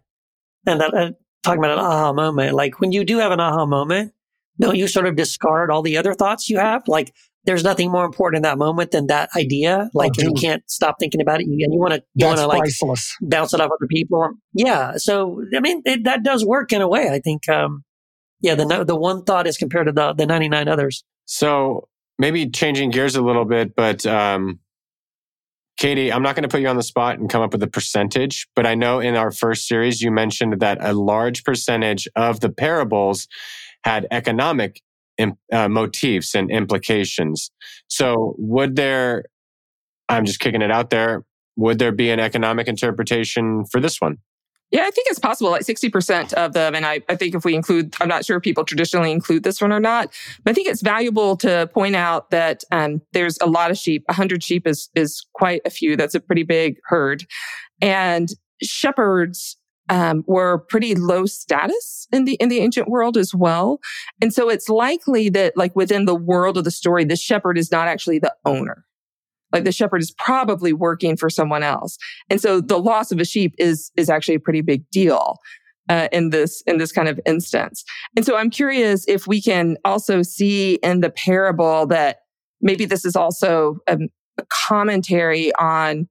[0.65, 1.11] and that, uh,
[1.43, 4.13] talking about an aha moment, like when you do have an aha moment,
[4.59, 6.87] don't you sort of discard all the other thoughts you have?
[6.87, 7.13] Like
[7.45, 9.89] there's nothing more important in that moment than that idea.
[9.93, 12.39] Like Oh, you can't stop thinking about it, you, and you want to you want
[12.39, 13.15] to like priceless.
[13.21, 14.29] bounce it off other people.
[14.53, 14.93] Yeah.
[14.97, 17.09] So I mean, it, that does work in a way.
[17.09, 17.47] I think.
[17.49, 17.83] Um,
[18.41, 18.55] yeah.
[18.55, 21.03] The the one thought is compared to the the 99 others.
[21.25, 21.87] So
[22.19, 24.59] maybe changing gears a little bit, but um,
[25.77, 27.67] Katie, I'm not going to put you on the spot and come up with a
[27.67, 32.39] percentage, but I know in our first series you mentioned that a large percentage of
[32.39, 33.27] the parables
[33.83, 34.81] had economic
[35.19, 37.51] uh, motifs and implications.
[37.87, 39.25] So would there,
[40.09, 41.23] I'm just kicking it out there,
[41.55, 44.17] would there be an economic interpretation for this one?
[44.71, 45.49] Yeah, I think it's possible.
[45.49, 46.75] Like 60% of them.
[46.75, 49.61] And I, I think if we include, I'm not sure if people traditionally include this
[49.61, 50.13] one or not,
[50.43, 54.03] but I think it's valuable to point out that um, there's a lot of sheep.
[54.07, 55.95] 100 sheep is, is quite a few.
[55.95, 57.25] That's a pretty big herd.
[57.81, 58.29] And
[58.61, 59.57] shepherds
[59.89, 63.79] um, were pretty low status in the in the ancient world as well,
[64.21, 67.71] and so it's likely that like within the world of the story, the shepherd is
[67.71, 68.86] not actually the owner.
[69.53, 71.97] Like the shepherd is probably working for someone else.
[72.29, 75.37] And so the loss of a sheep is, is actually a pretty big deal.
[75.89, 77.85] Uh, in this in this kind of instance,
[78.17, 82.17] and so I'm curious if we can also see in the parable that
[82.59, 83.97] maybe this is also a,
[84.37, 86.09] a commentary on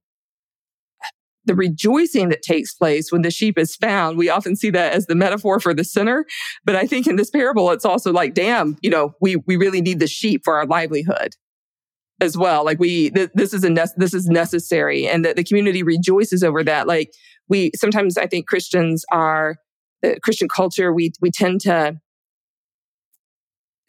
[1.45, 4.17] the rejoicing that takes place when the sheep is found.
[4.17, 6.25] We often see that as the metaphor for the sinner,
[6.65, 9.81] but I think in this parable, it's also like, damn, you know, we we really
[9.81, 11.35] need the sheep for our livelihood
[12.19, 12.65] as well.
[12.65, 16.43] Like we, th- this is a ne- this is necessary, and that the community rejoices
[16.43, 16.87] over that.
[16.87, 17.11] Like
[17.47, 19.57] we sometimes, I think Christians are
[20.01, 20.93] the Christian culture.
[20.93, 21.99] We we tend to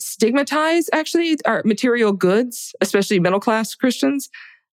[0.01, 4.29] stigmatize actually our material goods, especially middle class Christians.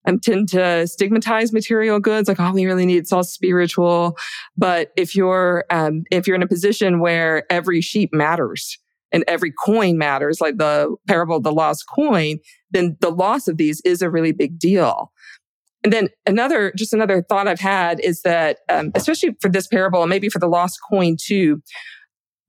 [0.07, 4.15] Um, tend to stigmatize material goods like, oh, we really need it's all spiritual.
[4.55, 8.77] But if you're um, if you're in a position where every sheep matters
[9.11, 12.37] and every coin matters, like the parable of the lost coin,
[12.75, 15.11] then the loss of these is a really big deal.
[15.83, 20.01] And then another, just another thought I've had is that, um, especially for this parable
[20.01, 21.61] and maybe for the lost coin too,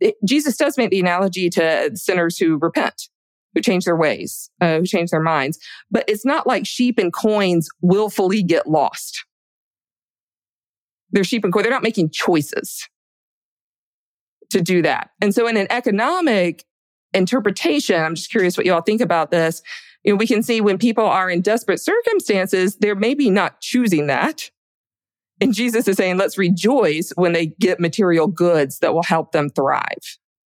[0.01, 3.09] it, Jesus does make the analogy to sinners who repent,
[3.55, 5.59] who change their ways, uh, who change their minds.
[5.91, 9.25] But it's not like sheep and coins willfully get lost.
[11.11, 11.63] They're sheep and coin.
[11.63, 12.89] They're not making choices
[14.51, 15.11] to do that.
[15.21, 16.65] And so in an economic
[17.13, 19.63] interpretation, I'm just curious what you all think about this.
[20.07, 24.07] You know, we can see when people are in desperate circumstances, they're maybe not choosing
[24.07, 24.51] that.
[25.41, 29.51] And Jesus is saying, let's rejoice when they get material goods that will help them
[29.51, 29.99] thrive.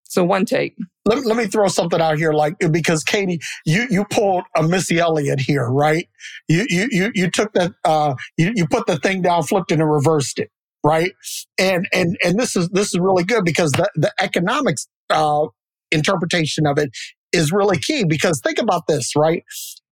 [0.05, 0.77] So one take.
[1.05, 4.99] let, let me throw something out here, like because Katie, you you pulled a Missy
[4.99, 6.09] Elliott here, right?
[6.49, 9.79] You you you you took that uh you you put the thing down, flipped it,
[9.79, 10.51] and reversed it,
[10.83, 11.13] right?
[11.59, 15.47] And and and this is this is really good because the the economics uh
[15.93, 16.91] interpretation of it
[17.33, 19.45] is really key because think about this, right?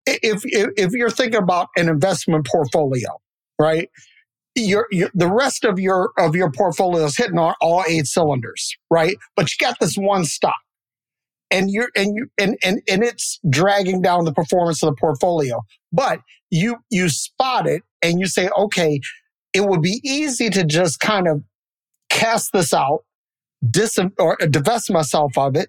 [0.07, 3.21] If if, if you're thinking about an investment portfolio,
[3.61, 3.89] right?
[4.55, 9.17] Your, the rest of your of your portfolio is hitting on all eight cylinders, right?
[9.37, 10.57] But you got this one stock
[11.51, 15.61] and you're and you and and and it's dragging down the performance of the portfolio.
[15.93, 16.21] But
[16.51, 19.01] you you spot it and you say, okay,
[19.53, 21.43] it would be easy to just kind of
[22.11, 23.01] cast this out,
[23.69, 25.69] dis or divest myself of it,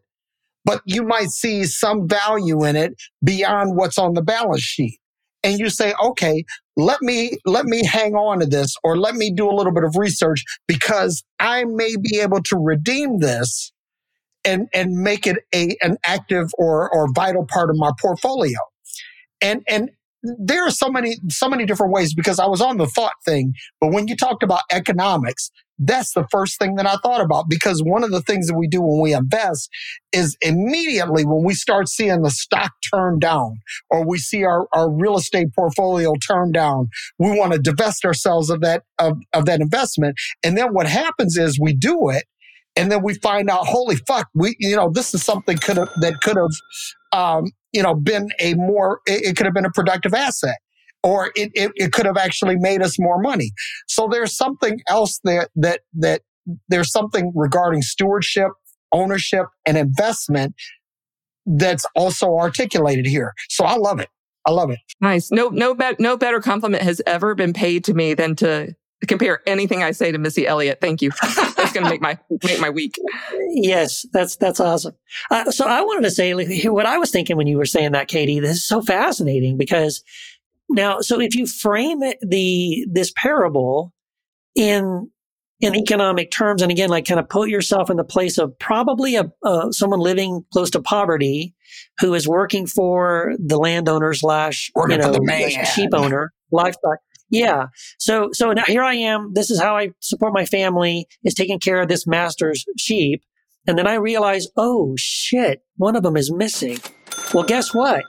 [0.65, 2.93] but you might see some value in it
[3.23, 4.99] beyond what's on the balance sheet.
[5.43, 6.43] And you say, okay,
[6.75, 9.83] let me let me hang on to this or let me do a little bit
[9.83, 13.71] of research because I may be able to redeem this
[14.43, 18.57] and and make it a an active or or vital part of my portfolio.
[19.41, 19.91] And and
[20.23, 23.53] there are so many so many different ways because I was on the thought thing,
[23.79, 27.81] but when you talked about economics, that's the first thing that I thought about because
[27.83, 29.69] one of the things that we do when we invest
[30.11, 33.59] is immediately when we start seeing the stock turn down
[33.89, 38.49] or we see our, our real estate portfolio turn down, we want to divest ourselves
[38.49, 40.15] of that of, of that investment.
[40.43, 42.25] And then what happens is we do it
[42.75, 45.89] and then we find out, holy fuck, we you know, this is something could have
[46.01, 46.51] that could have
[47.11, 50.57] um, you know, been a more it, it could have been a productive asset.
[51.01, 53.51] Or it, it, it could have actually made us more money.
[53.87, 56.21] So there's something else that that that
[56.67, 58.49] there's something regarding stewardship,
[58.91, 60.55] ownership, and investment
[61.45, 63.33] that's also articulated here.
[63.49, 64.09] So I love it.
[64.45, 64.79] I love it.
[64.99, 65.31] Nice.
[65.31, 68.75] No, no, be- no better compliment has ever been paid to me than to
[69.07, 70.79] compare anything I say to Missy Elliott.
[70.81, 71.11] Thank you.
[71.21, 72.99] That's going to make my make my week.
[73.49, 74.95] Yes, that's that's awesome.
[75.31, 77.93] Uh, so I wanted to say like, what I was thinking when you were saying
[77.93, 78.39] that, Katie.
[78.39, 80.03] This is so fascinating because
[80.69, 83.93] now, so if you frame it, the this parable
[84.55, 85.09] in
[85.61, 89.15] in economic terms, and again, like kind of put yourself in the place of probably
[89.15, 91.55] a uh, someone living close to poverty
[91.99, 95.11] who is working for the landowner slash you know
[95.65, 96.99] sheep owner livestock.
[97.29, 97.67] Yeah.
[97.97, 99.33] So so now here I am.
[99.33, 103.21] This is how I support my family is taking care of this master's sheep.
[103.67, 106.79] And then I realize, oh shit, one of them is missing.
[107.33, 108.03] Well, guess what?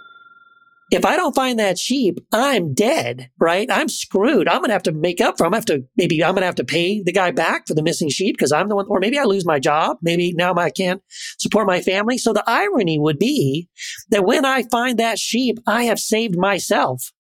[0.91, 3.71] If I don't find that sheep, I'm dead, right?
[3.71, 4.49] I'm screwed.
[4.49, 6.33] I'm going to have to make up for, I'm going to have to, maybe I'm
[6.33, 8.75] going to have to pay the guy back for the missing sheep because I'm the
[8.75, 9.99] one, or maybe I lose my job.
[10.03, 11.01] Maybe now I can't
[11.39, 12.19] support my family.
[12.19, 13.69] So the irony would be
[14.11, 17.13] that when I find that sheep, I have saved myself,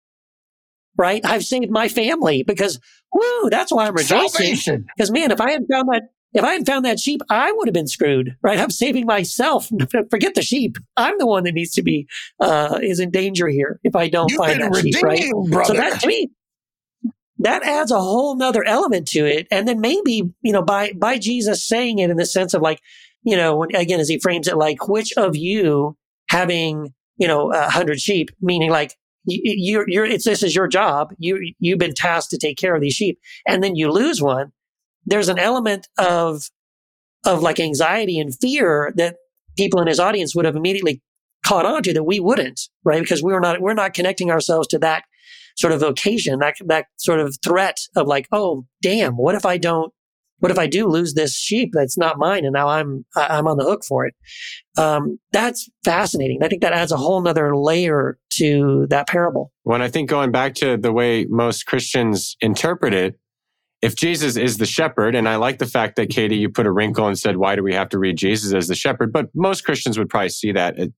[0.97, 1.25] right?
[1.25, 2.81] I've saved my family because,
[3.15, 4.87] woo, that's why I'm rejoicing.
[4.97, 6.03] Because man, if I had found that,
[6.33, 8.59] if I had found that sheep, I would have been screwed, right?
[8.59, 9.71] I'm saving myself.
[10.11, 10.77] Forget the sheep.
[10.97, 12.07] I'm the one that needs to be,
[12.39, 15.25] uh, is in danger here if I don't You've find that sheep, right?
[15.49, 15.65] brother.
[15.65, 16.31] So that to me,
[17.39, 19.49] that adds a whole nother element to it.
[19.51, 22.81] And then maybe, you know, by, by Jesus saying it in the sense of like,
[23.23, 25.97] you know, when, again, as he frames it, like, which of you
[26.29, 30.69] having, you know, a hundred sheep, meaning like, you, you're, you're, it's, this is your
[30.69, 31.13] job.
[31.19, 34.53] You, you've been tasked to take care of these sheep and then you lose one.
[35.05, 36.43] There's an element of,
[37.25, 39.17] of like anxiety and fear that
[39.57, 41.03] people in his audience would have immediately
[41.45, 43.01] caught on to that we wouldn't, right?
[43.01, 45.05] Because we're not, we're not connecting ourselves to that
[45.57, 49.59] sort of occasion, that, that sort of threat of like, oh, damn, what if I
[49.59, 49.93] don't,
[50.39, 53.59] what if I do lose this sheep that's not mine and now I'm, I'm on
[53.59, 54.15] the hook for it?
[54.79, 56.43] Um, that's fascinating.
[56.43, 59.53] I think that adds a whole nother layer to that parable.
[59.65, 63.19] When I think going back to the way most Christians interpret it,
[63.83, 66.73] if Jesus is the shepherd, and I like the fact that Katie, you put a
[66.73, 69.13] wrinkle and said, why do we have to read Jesus as the shepherd?
[69.13, 70.79] But most Christians would probably see that.
[70.79, 70.93] It-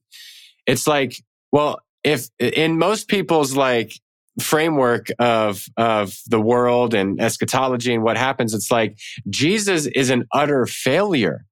[0.66, 1.16] it's like,
[1.50, 3.92] well, if in most people's like
[4.40, 8.96] framework of, of the world and eschatology and what happens, it's like
[9.28, 11.44] Jesus is an utter failure.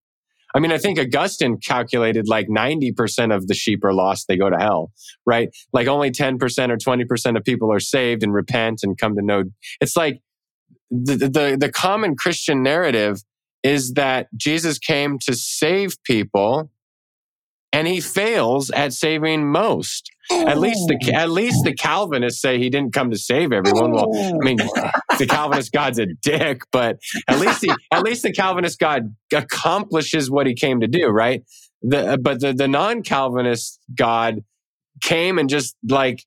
[0.54, 4.26] I mean, I think Augustine calculated like 90% of the sheep are lost.
[4.28, 4.90] They go to hell,
[5.26, 5.48] right?
[5.72, 6.38] Like only 10%
[6.70, 9.44] or 20% of people are saved and repent and come to know.
[9.80, 10.20] It's like
[10.90, 13.22] the, the, the common Christian narrative
[13.62, 16.70] is that Jesus came to save people
[17.72, 20.10] and he fails at saving most.
[20.32, 21.16] At least the, oh.
[21.16, 23.92] at least the Calvinists say he didn't come to save everyone.
[23.92, 24.90] Well, I mean, oh.
[25.18, 30.30] the Calvinist God's a dick, but at least the, at least the Calvinist God accomplishes
[30.30, 31.42] what he came to do, right?
[31.82, 34.44] The, but the, the non-Calvinist God
[35.00, 36.24] came and just like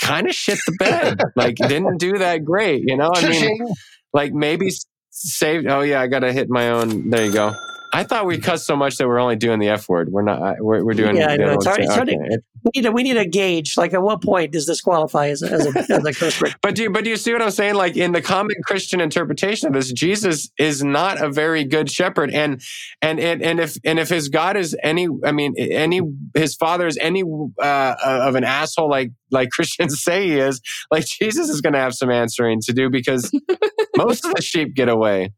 [0.00, 3.12] kind of shit the bed, like didn't do that great, you know?
[3.14, 3.74] I mean.
[4.12, 4.70] Like maybe
[5.10, 5.66] saved.
[5.66, 7.10] Oh yeah, I got to hit my own.
[7.10, 7.54] There you go.
[7.92, 10.10] I thought we cussed so much that we're only doing the F word.
[10.12, 10.40] We're not.
[10.42, 11.16] uh, We're, we're doing.
[11.16, 11.52] Yeah, I know.
[11.54, 12.38] It's hard- it's to- Okay.
[12.62, 13.78] We need a, we need a gauge.
[13.78, 16.54] Like at what point does this qualify as a, as a, as a curse word?
[16.62, 17.74] But do you, but do you see what I'm saying?
[17.74, 22.30] Like in the common Christian interpretation of this, Jesus is not a very good shepherd,
[22.30, 22.60] and
[23.00, 26.02] and and, and if and if his God is any, I mean, any
[26.34, 30.60] his father is any uh, of an asshole like like Christians say he is,
[30.90, 33.30] like Jesus is going to have some answering to do because
[33.96, 35.32] most of the sheep get away.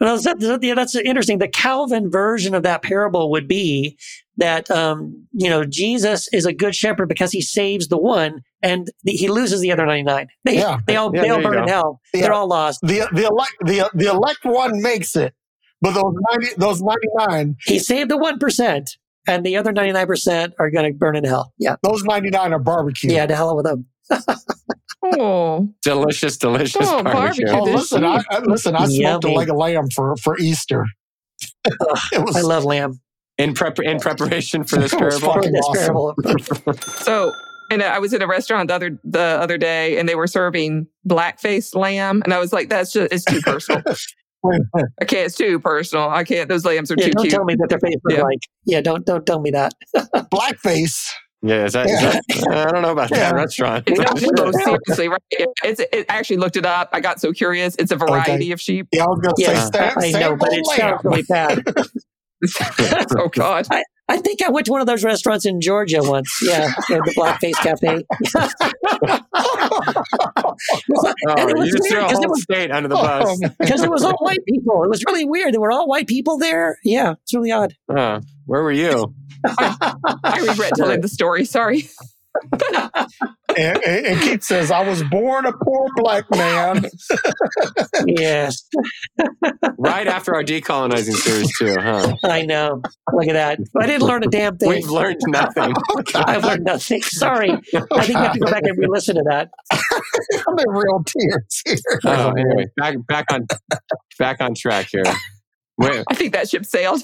[0.00, 0.18] Well,
[0.60, 1.38] yeah, that's interesting.
[1.38, 3.98] The Calvin version of that parable would be
[4.36, 8.88] that, um, you know, Jesus is a good shepherd because he saves the one and
[9.04, 10.26] the, he loses the other 99.
[10.44, 10.78] They, Yeah.
[10.86, 12.00] they all, Yeah, they all burn in hell.
[12.14, 12.22] Yeah.
[12.22, 12.80] They're all lost.
[12.82, 15.34] The the elect the the elect one makes it,
[15.80, 18.86] but those ninety those ninety nine He saved the 1%
[19.28, 21.52] and the other 99% are going to burn in hell.
[21.58, 21.76] Yeah.
[21.82, 23.12] those ninety nine are barbecue.
[23.12, 23.26] Yeah.
[23.26, 23.86] To hell with them.
[25.04, 27.46] Oh, Delicious, delicious Oh, barbecue.
[27.46, 27.72] barbecue.
[27.72, 30.84] Oh, listen, I, I- listen, I smoked a leg of lamb for for Easter.
[31.64, 33.00] it was I love lamb.
[33.38, 35.42] In prep in preparation for this It was parable.
[35.42, 36.14] This awesome.
[36.64, 36.74] parable.
[36.98, 37.32] so
[37.70, 40.86] and I was in a restaurant the other the other day, and they were serving
[41.04, 43.82] black-faced lamb, and I was like, "That's just it's too personal.
[45.00, 45.26] I can't.
[45.26, 46.10] It's too personal.
[46.10, 46.48] I can't.
[46.48, 48.22] Those lambs are Yeah, too don't cute." tell me that their face was Yeah.
[48.24, 49.72] like, yeah, don't, don't tell me that.
[50.32, 51.08] Blackface.
[51.44, 52.10] Yeah, is that, is Yeah.
[52.12, 53.18] that uh, I don't know about Yeah.
[53.30, 53.84] that restaurant.
[53.88, 53.98] It's
[54.32, 55.22] no, seriously, right?
[55.30, 55.80] It's.
[55.80, 56.90] It, I actually looked it up.
[56.92, 57.74] I got so curious.
[57.78, 58.86] It's a variety of sheep.
[58.92, 61.64] Yeah, I was gonna Yeah, say stand, I, I know, but it sounds really bad.
[63.18, 63.66] oh God!
[64.08, 66.28] I think I went to one of those restaurants in Georgia once.
[66.42, 68.04] Yeah, the, the Blackface Cafe.
[70.44, 70.54] Oh,
[71.38, 73.02] And it you just threw weird a 'cause it whole was- state under the oh,
[73.02, 73.38] bus.
[73.58, 74.82] Because it was all white people.
[74.84, 75.54] It was really weird.
[75.54, 76.78] There were all white people there.
[76.84, 77.74] Yeah, it's really odd.
[77.88, 79.14] Oh, where were you?
[79.44, 81.44] I regret telling the story.
[81.44, 81.88] Sorry.
[82.52, 86.86] and, and, and Keith says, I was born a poor black man.
[88.06, 88.66] yes,
[89.78, 92.16] right after our decolonizing series too, huh?
[92.24, 92.80] I know.
[93.12, 93.58] Look at that.
[93.78, 94.70] I didn't learn a damn thing.
[94.70, 95.74] We've learned nothing.
[96.14, 97.02] I've learned nothing.
[97.02, 97.50] Sorry.
[97.50, 99.50] I think you have to go back and re-listen to that.
[100.48, 102.00] I'm in real tears here.
[102.06, 103.46] Oh, anyway, back back on
[104.18, 105.04] back on track here.
[105.76, 107.02] We're, I think that ship sailed.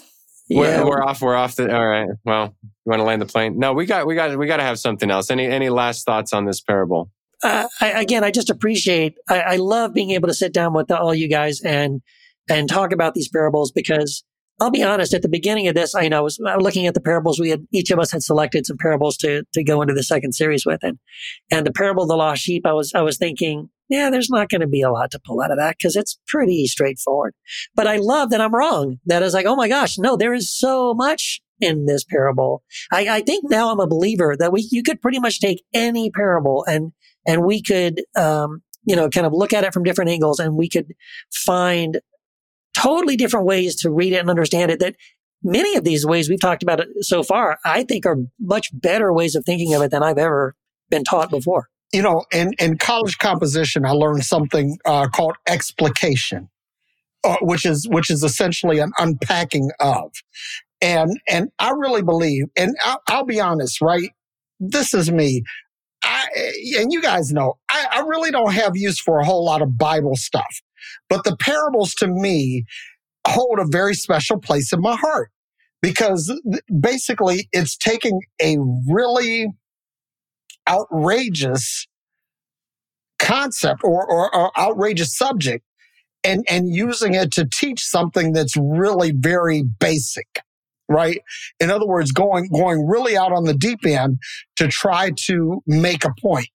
[0.49, 0.83] Yeah.
[0.83, 1.21] we're, we're off.
[1.21, 1.57] We're off.
[1.57, 2.09] The, all right.
[2.25, 3.59] Well, you want to land the plane?
[3.59, 5.31] No, we got we got we got to have something else.
[5.31, 7.11] Any any last thoughts on this parable?
[7.43, 9.15] uh, I, again, I just appreciate.
[9.29, 12.03] I, I love being able to sit down with all you guys and
[12.49, 14.25] and talk about these parables because
[14.61, 15.15] I'll be honest.
[15.15, 17.39] At the beginning of this, I know I was looking at the parables.
[17.39, 20.33] We had each of us had selected some parables to to go into the second
[20.33, 20.99] series with, and
[21.51, 22.67] and the parable of the lost sheep.
[22.67, 25.41] I was I was thinking, yeah, there's not going to be a lot to pull
[25.41, 27.35] out of that because it's pretty straightforward.
[27.75, 28.99] But I love that I'm wrong.
[29.07, 32.63] That is like, oh my gosh, no, there is so much in this parable.
[32.93, 36.11] I, I think now I'm a believer that we you could pretty much take any
[36.11, 36.93] parable and
[37.27, 40.57] and we could um, you know kind of look at it from different angles and
[40.57, 40.95] we could
[41.33, 42.01] find
[42.79, 44.95] totally different ways to read it and understand it that
[45.43, 49.13] many of these ways we've talked about it so far i think are much better
[49.13, 50.55] ways of thinking of it than i've ever
[50.91, 56.49] been taught before You know, in, in college composition, I learned something uh, called explication,
[57.25, 60.13] uh, which is which is essentially an unpacking of.
[60.81, 64.11] And and I really believe, and I'll, I'll be honest, right?
[64.61, 65.43] This is me.
[66.05, 66.27] I,
[66.79, 69.77] and you guys know, I, I really don't have use for a whole lot of
[69.77, 70.61] Bible stuff.
[71.09, 72.65] But the parables to me
[73.27, 75.31] hold a very special place in my heart
[75.83, 76.33] because
[76.81, 78.57] basically it's taking a
[78.89, 79.49] really
[80.69, 81.87] outrageous
[83.19, 85.65] concept or, or, or outrageous subject
[86.25, 90.27] and, and using it to teach something that's really very basic
[90.89, 91.21] right?
[91.61, 94.19] In other words going going really out on the deep end
[94.57, 96.49] to try to make a point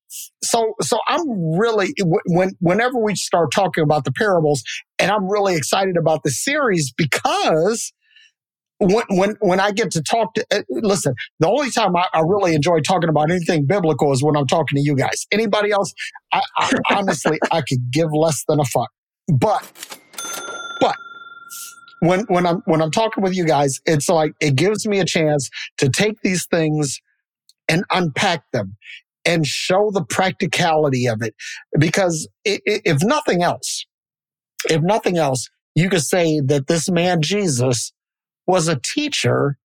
[0.44, 1.94] so so i'm really
[2.28, 4.64] when whenever we start talking about the parables
[5.00, 7.94] and i'm really excited about the series because
[8.80, 12.22] when when when I get to talk to uh, listen, the only time I, I,
[12.22, 15.26] really enjoy talking about anything biblical is when I'm talking to you guys.
[15.32, 15.94] Anybody else,
[16.32, 18.90] I, I honestly I could give less than a fuck.
[19.28, 19.72] But
[20.80, 20.96] but
[22.00, 25.06] when when I'm when I'm talking with you guys, it's like it gives me a
[25.06, 27.00] chance to take these things
[27.70, 28.76] and unpack them
[29.26, 31.34] and show the practicality of it.
[31.78, 33.86] Because if nothing else,
[34.70, 37.94] if nothing else, you could say that this man Jesus
[38.46, 39.58] was a teacher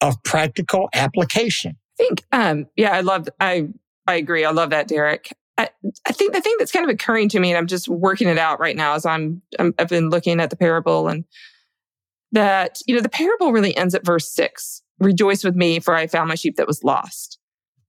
[0.00, 1.76] of practical application.
[2.00, 3.68] I think, um, yeah, I love, I,
[4.06, 4.44] I agree.
[4.44, 5.36] I love that, Derek.
[5.58, 5.68] I,
[6.06, 8.38] I think the thing that's kind of occurring to me, and I'm just working it
[8.38, 11.24] out right now as I'm, I'm I've been looking at the parable and
[12.32, 14.82] that, you know, the parable really ends at verse six.
[15.00, 17.38] Rejoice with me, for I found my sheep that was lost.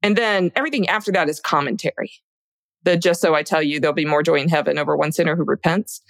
[0.03, 2.11] And then everything after that is commentary.
[2.83, 5.35] The just so I tell you, there'll be more joy in heaven over one sinner
[5.35, 6.01] who repents.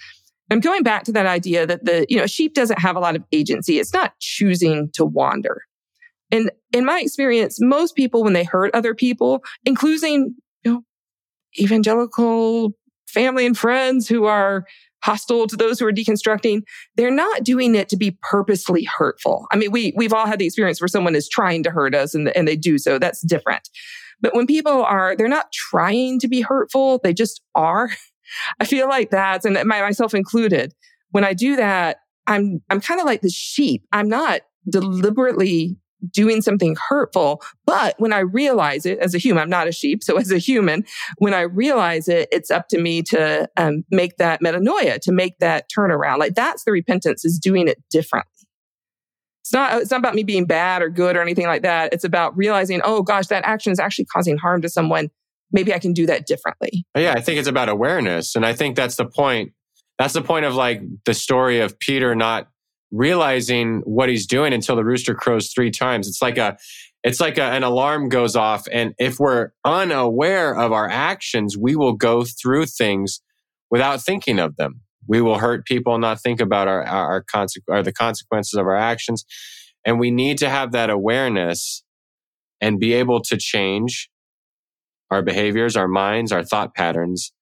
[0.50, 3.16] I'm going back to that idea that the, you know, sheep doesn't have a lot
[3.16, 3.78] of agency.
[3.78, 5.62] It's not choosing to wander.
[6.30, 10.84] And in my experience, most people, when they hurt other people, including, you know,
[11.58, 12.72] evangelical
[13.06, 14.64] family and friends who are
[15.02, 16.62] hostile to those who are deconstructing,
[16.96, 19.46] they're not doing it to be purposely hurtful.
[19.52, 22.14] I mean, we, we've all had the experience where someone is trying to hurt us
[22.14, 22.98] and, and they do so.
[22.98, 23.68] That's different.
[24.20, 27.00] But when people are, they're not trying to be hurtful.
[27.02, 27.90] They just are.
[28.60, 30.72] I feel like that's, and my, myself included,
[31.10, 33.82] when I do that, I'm, I'm kind of like the sheep.
[33.92, 35.76] I'm not deliberately
[36.10, 37.42] doing something hurtful.
[37.66, 40.02] But when I realize it as a human, I'm not a sheep.
[40.02, 40.84] So as a human,
[41.18, 45.38] when I realize it, it's up to me to um, make that metanoia, to make
[45.38, 46.18] that turnaround.
[46.18, 48.28] Like that's the repentance is doing it differently.
[49.42, 51.92] It's not, it's not about me being bad or good or anything like that.
[51.92, 55.10] It's about realizing, oh gosh, that action is actually causing harm to someone
[55.52, 56.84] maybe I can do that differently.
[56.96, 58.34] Yeah, I think it's about awareness.
[58.34, 59.52] And I think that's the point.
[59.98, 62.48] That's the point of like the story of Peter not
[62.92, 66.06] realizing what he's doing until the rooster crows three times.
[66.06, 66.56] It's like a,
[67.02, 68.68] it's like a, an alarm goes off.
[68.70, 73.20] And if we're unaware of our actions, we will go through things
[73.70, 74.82] without thinking of them.
[75.08, 78.54] We will hurt people and not think about our, our, our conse- or the consequences
[78.54, 79.24] of our actions.
[79.84, 81.82] And we need to have that awareness
[82.60, 84.08] and be able to change
[85.10, 87.32] our behaviors, our minds, our thought patterns,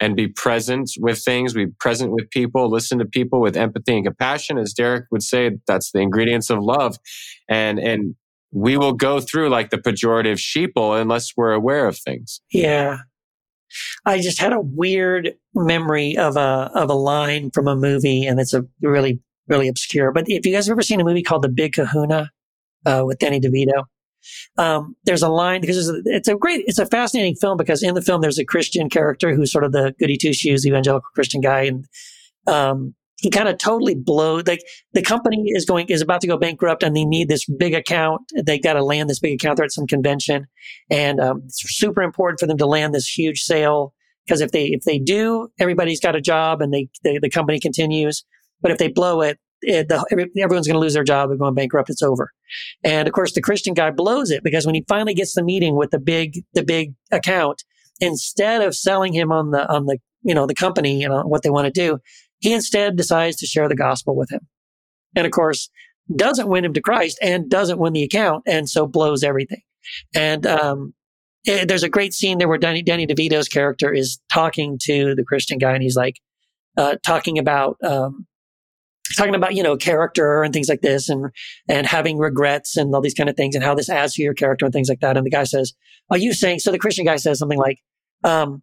[0.00, 4.04] and be present with things, be present with people, listen to people with empathy and
[4.04, 4.58] compassion.
[4.58, 6.98] As Derek would say, that's the ingredients of love.
[7.48, 8.14] And, and
[8.52, 12.40] we will go through like the pejorative sheeple unless we're aware of things.
[12.52, 12.98] Yeah.
[14.04, 18.38] I just had a weird memory of a, of a line from a movie and
[18.38, 20.12] it's a really, really obscure.
[20.12, 22.30] But if you guys have ever seen a movie called The Big Kahuna,
[22.84, 23.84] uh, with Danny DeVito,
[24.58, 27.82] Um, there's a line because it's a, it's a great, it's a fascinating film because
[27.82, 31.08] in the film there's a Christian character who's sort of the goody two shoes evangelical
[31.14, 31.86] Christian guy, and
[32.46, 34.46] um, he kind of totally blowed.
[34.46, 34.60] Like
[34.92, 38.22] the company is going is about to go bankrupt, and they need this big account.
[38.44, 39.56] They got to land this big account.
[39.56, 40.46] They're at some convention,
[40.90, 43.94] and um, it's super important for them to land this huge sale
[44.26, 47.60] because if they if they do, everybody's got a job, and they, they the company
[47.60, 48.24] continues.
[48.60, 50.04] But if they blow it, it the,
[50.38, 51.28] everyone's going to lose their job.
[51.28, 51.90] They're going bankrupt.
[51.90, 52.32] It's over.
[52.84, 55.76] And of course, the Christian guy blows it because when he finally gets the meeting
[55.76, 57.64] with the big the big account,
[58.00, 61.42] instead of selling him on the on the you know the company you know what
[61.42, 61.98] they want to do
[62.40, 64.46] he instead decides to share the gospel with him.
[65.14, 65.70] And of course,
[66.14, 69.62] doesn't win him to Christ and doesn't win the account and so blows everything.
[70.14, 70.94] And, um,
[71.44, 75.14] it, eh, there's a great scene there where Danny, Danny DeVito's character is talking to
[75.14, 76.16] the Christian guy and he's like,
[76.76, 78.26] uh, talking about, um,
[79.16, 81.30] talking about, you know, character and things like this and,
[81.68, 84.34] and having regrets and all these kind of things and how this adds to your
[84.34, 85.16] character and things like that.
[85.16, 85.72] And the guy says,
[86.10, 87.78] are you saying, so the Christian guy says something like,
[88.24, 88.62] um,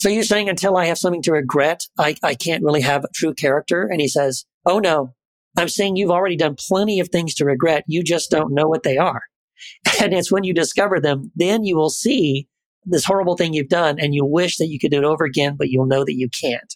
[0.00, 3.08] so you're saying until I have something to regret, I, I can't really have a
[3.14, 3.88] true character?
[3.90, 5.14] And he says, Oh no,
[5.56, 7.84] I'm saying you've already done plenty of things to regret.
[7.86, 9.22] You just don't know what they are.
[10.02, 12.48] And it's when you discover them, then you will see
[12.84, 15.56] this horrible thing you've done and you wish that you could do it over again,
[15.56, 16.74] but you'll know that you can't.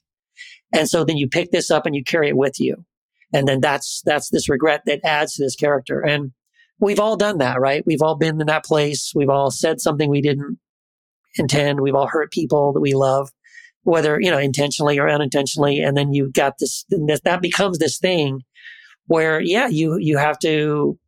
[0.72, 2.84] And so then you pick this up and you carry it with you.
[3.32, 6.00] And then that's, that's this regret that adds to this character.
[6.00, 6.32] And
[6.80, 7.82] we've all done that, right?
[7.86, 9.12] We've all been in that place.
[9.14, 10.59] We've all said something we didn't
[11.36, 11.80] intend.
[11.80, 13.30] We've all hurt people that we love,
[13.82, 15.80] whether, you know, intentionally or unintentionally.
[15.80, 18.40] And then you've got this, that becomes this thing
[19.06, 20.98] where, yeah, you, you have to,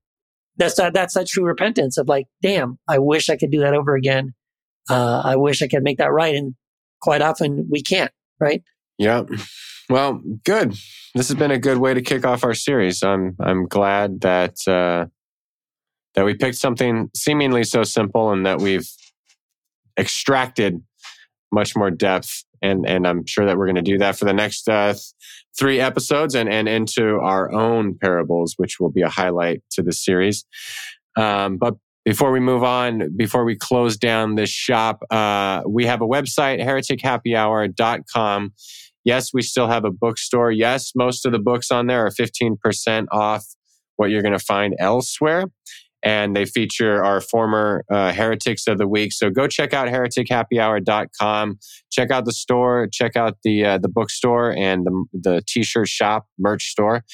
[0.56, 3.74] that's that, that's that true repentance of like, damn, I wish I could do that
[3.74, 4.34] over again.
[4.90, 6.34] Uh, I wish I could make that right.
[6.34, 6.54] And
[7.00, 8.62] quite often we can't, right?
[8.98, 9.22] Yeah.
[9.90, 10.70] Well, good.
[11.16, 13.02] This has been a good way to kick off our series.
[13.02, 15.06] I'm I'm glad that uh,
[16.14, 18.88] that we picked something seemingly so simple and that we've
[19.98, 20.80] extracted
[21.52, 22.44] much more depth.
[22.62, 24.94] And, and I'm sure that we're going to do that for the next uh,
[25.58, 29.92] three episodes and, and into our own parables, which will be a highlight to the
[29.92, 30.44] series.
[31.16, 36.00] Um, but before we move on, before we close down this shop, uh, we have
[36.00, 38.52] a website, heretichappyhour.com.
[39.04, 40.50] Yes, we still have a bookstore.
[40.50, 43.44] Yes, most of the books on there are 15% off
[43.96, 45.46] what you're going to find elsewhere
[46.02, 49.12] and they feature our former uh, heretics of the week.
[49.12, 51.58] So go check out heretichappyhour.com.
[51.90, 56.26] Check out the store, check out the uh, the bookstore and the the t-shirt shop,
[56.38, 57.04] merch store,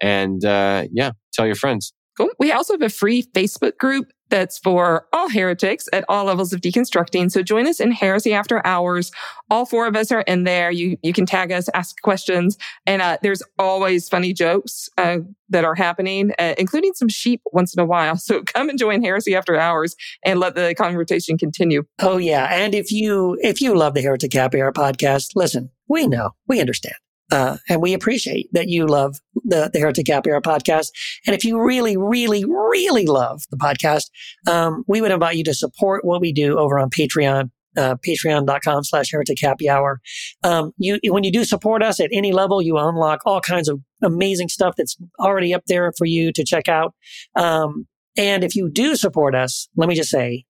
[0.00, 1.92] and uh, yeah, tell your friends.
[2.16, 2.30] Cool.
[2.38, 6.60] We also have a free Facebook group that's for all heretics at all levels of
[6.60, 7.30] deconstructing.
[7.30, 9.10] So join us in Heresy After Hours.
[9.50, 10.70] All four of us are in there.
[10.70, 12.56] You you can tag us, ask questions,
[12.86, 15.18] and uh, there's always funny jokes uh,
[15.50, 18.18] that are happening, uh, including some sheep once in a while.
[18.24, 21.84] So come and join Heresy After Hours and let the conversation continue.
[22.00, 26.06] Oh yeah, and if you if you love the Heretic Happy Hour podcast, listen, we
[26.06, 26.96] know, we understand.
[27.34, 30.90] Uh, and we appreciate that you love the, the Heretic Hour podcast.
[31.26, 34.04] And if you really, really, really love the podcast,
[34.48, 37.50] um, we would invite you to support what we do over on Patreon.
[37.76, 40.00] Uh, patreon.com slash heretic happy hour.
[40.44, 43.80] Um, you, when you do support us at any level, you unlock all kinds of
[44.00, 46.94] amazing stuff that's already up there for you to check out.
[47.34, 50.44] Um, and if you do support us, let me just say,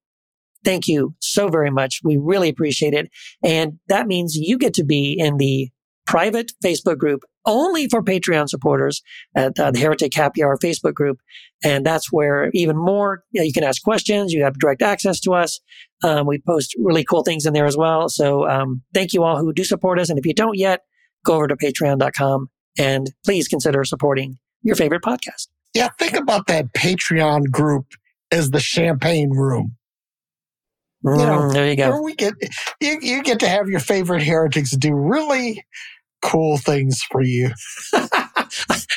[0.67, 2.01] thank you so very much.
[2.05, 3.11] We really appreciate it.
[3.43, 5.71] And that means you get to be in the
[6.07, 9.03] private Facebook group only for Patreon supporters
[9.37, 11.19] at uh, the Heretic Happy Hour Facebook group.
[11.63, 14.33] And that's where even more, you, know, you can ask questions.
[14.33, 15.61] You have direct access to us.
[16.03, 18.09] Um, we post really cool things in there as well.
[18.09, 20.09] So um, thank you all who do support us.
[20.09, 20.81] And if you don't yet,
[21.25, 22.49] go over to patreon.com
[22.79, 25.49] and please consider supporting your favorite podcast.
[25.75, 27.87] Yeah, think about that Patreon group
[28.31, 29.77] as the champagne room.
[31.05, 32.01] Mm, you know, there you go.
[32.03, 32.35] we get
[32.81, 35.65] you, you get to have your favorite heretics do really
[36.23, 37.51] cool things for you.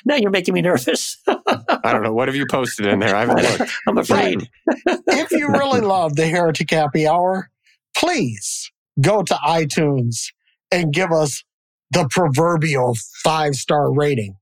[0.05, 1.17] now you're making me nervous.
[1.27, 2.13] I don't know.
[2.13, 3.15] What have you posted in there?
[3.15, 3.71] I haven't looked.
[3.87, 4.49] I'm afraid.
[4.85, 7.49] if you really love the Heretic Happy Hour,
[7.95, 8.71] please
[9.01, 10.31] go to iTunes
[10.71, 11.43] and give us
[11.91, 14.35] the proverbial five star rating.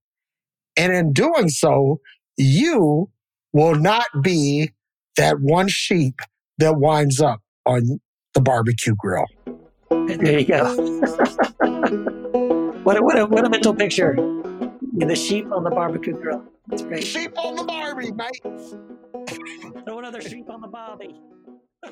[0.78, 2.02] And in doing so,
[2.38, 3.10] you
[3.54, 4.72] will not be
[5.18, 6.20] that one sheep
[6.60, 8.00] that winds up on
[8.34, 9.26] the barbecue grill.
[9.90, 10.76] There you go.
[12.84, 14.16] what, a, what, a, what a mental picture.
[14.94, 16.44] The sheep on the barbecue grill.
[16.68, 17.04] That's great.
[17.04, 18.42] Sheep on the barbie, mate.
[19.86, 21.16] Throw another sheep on the barbie.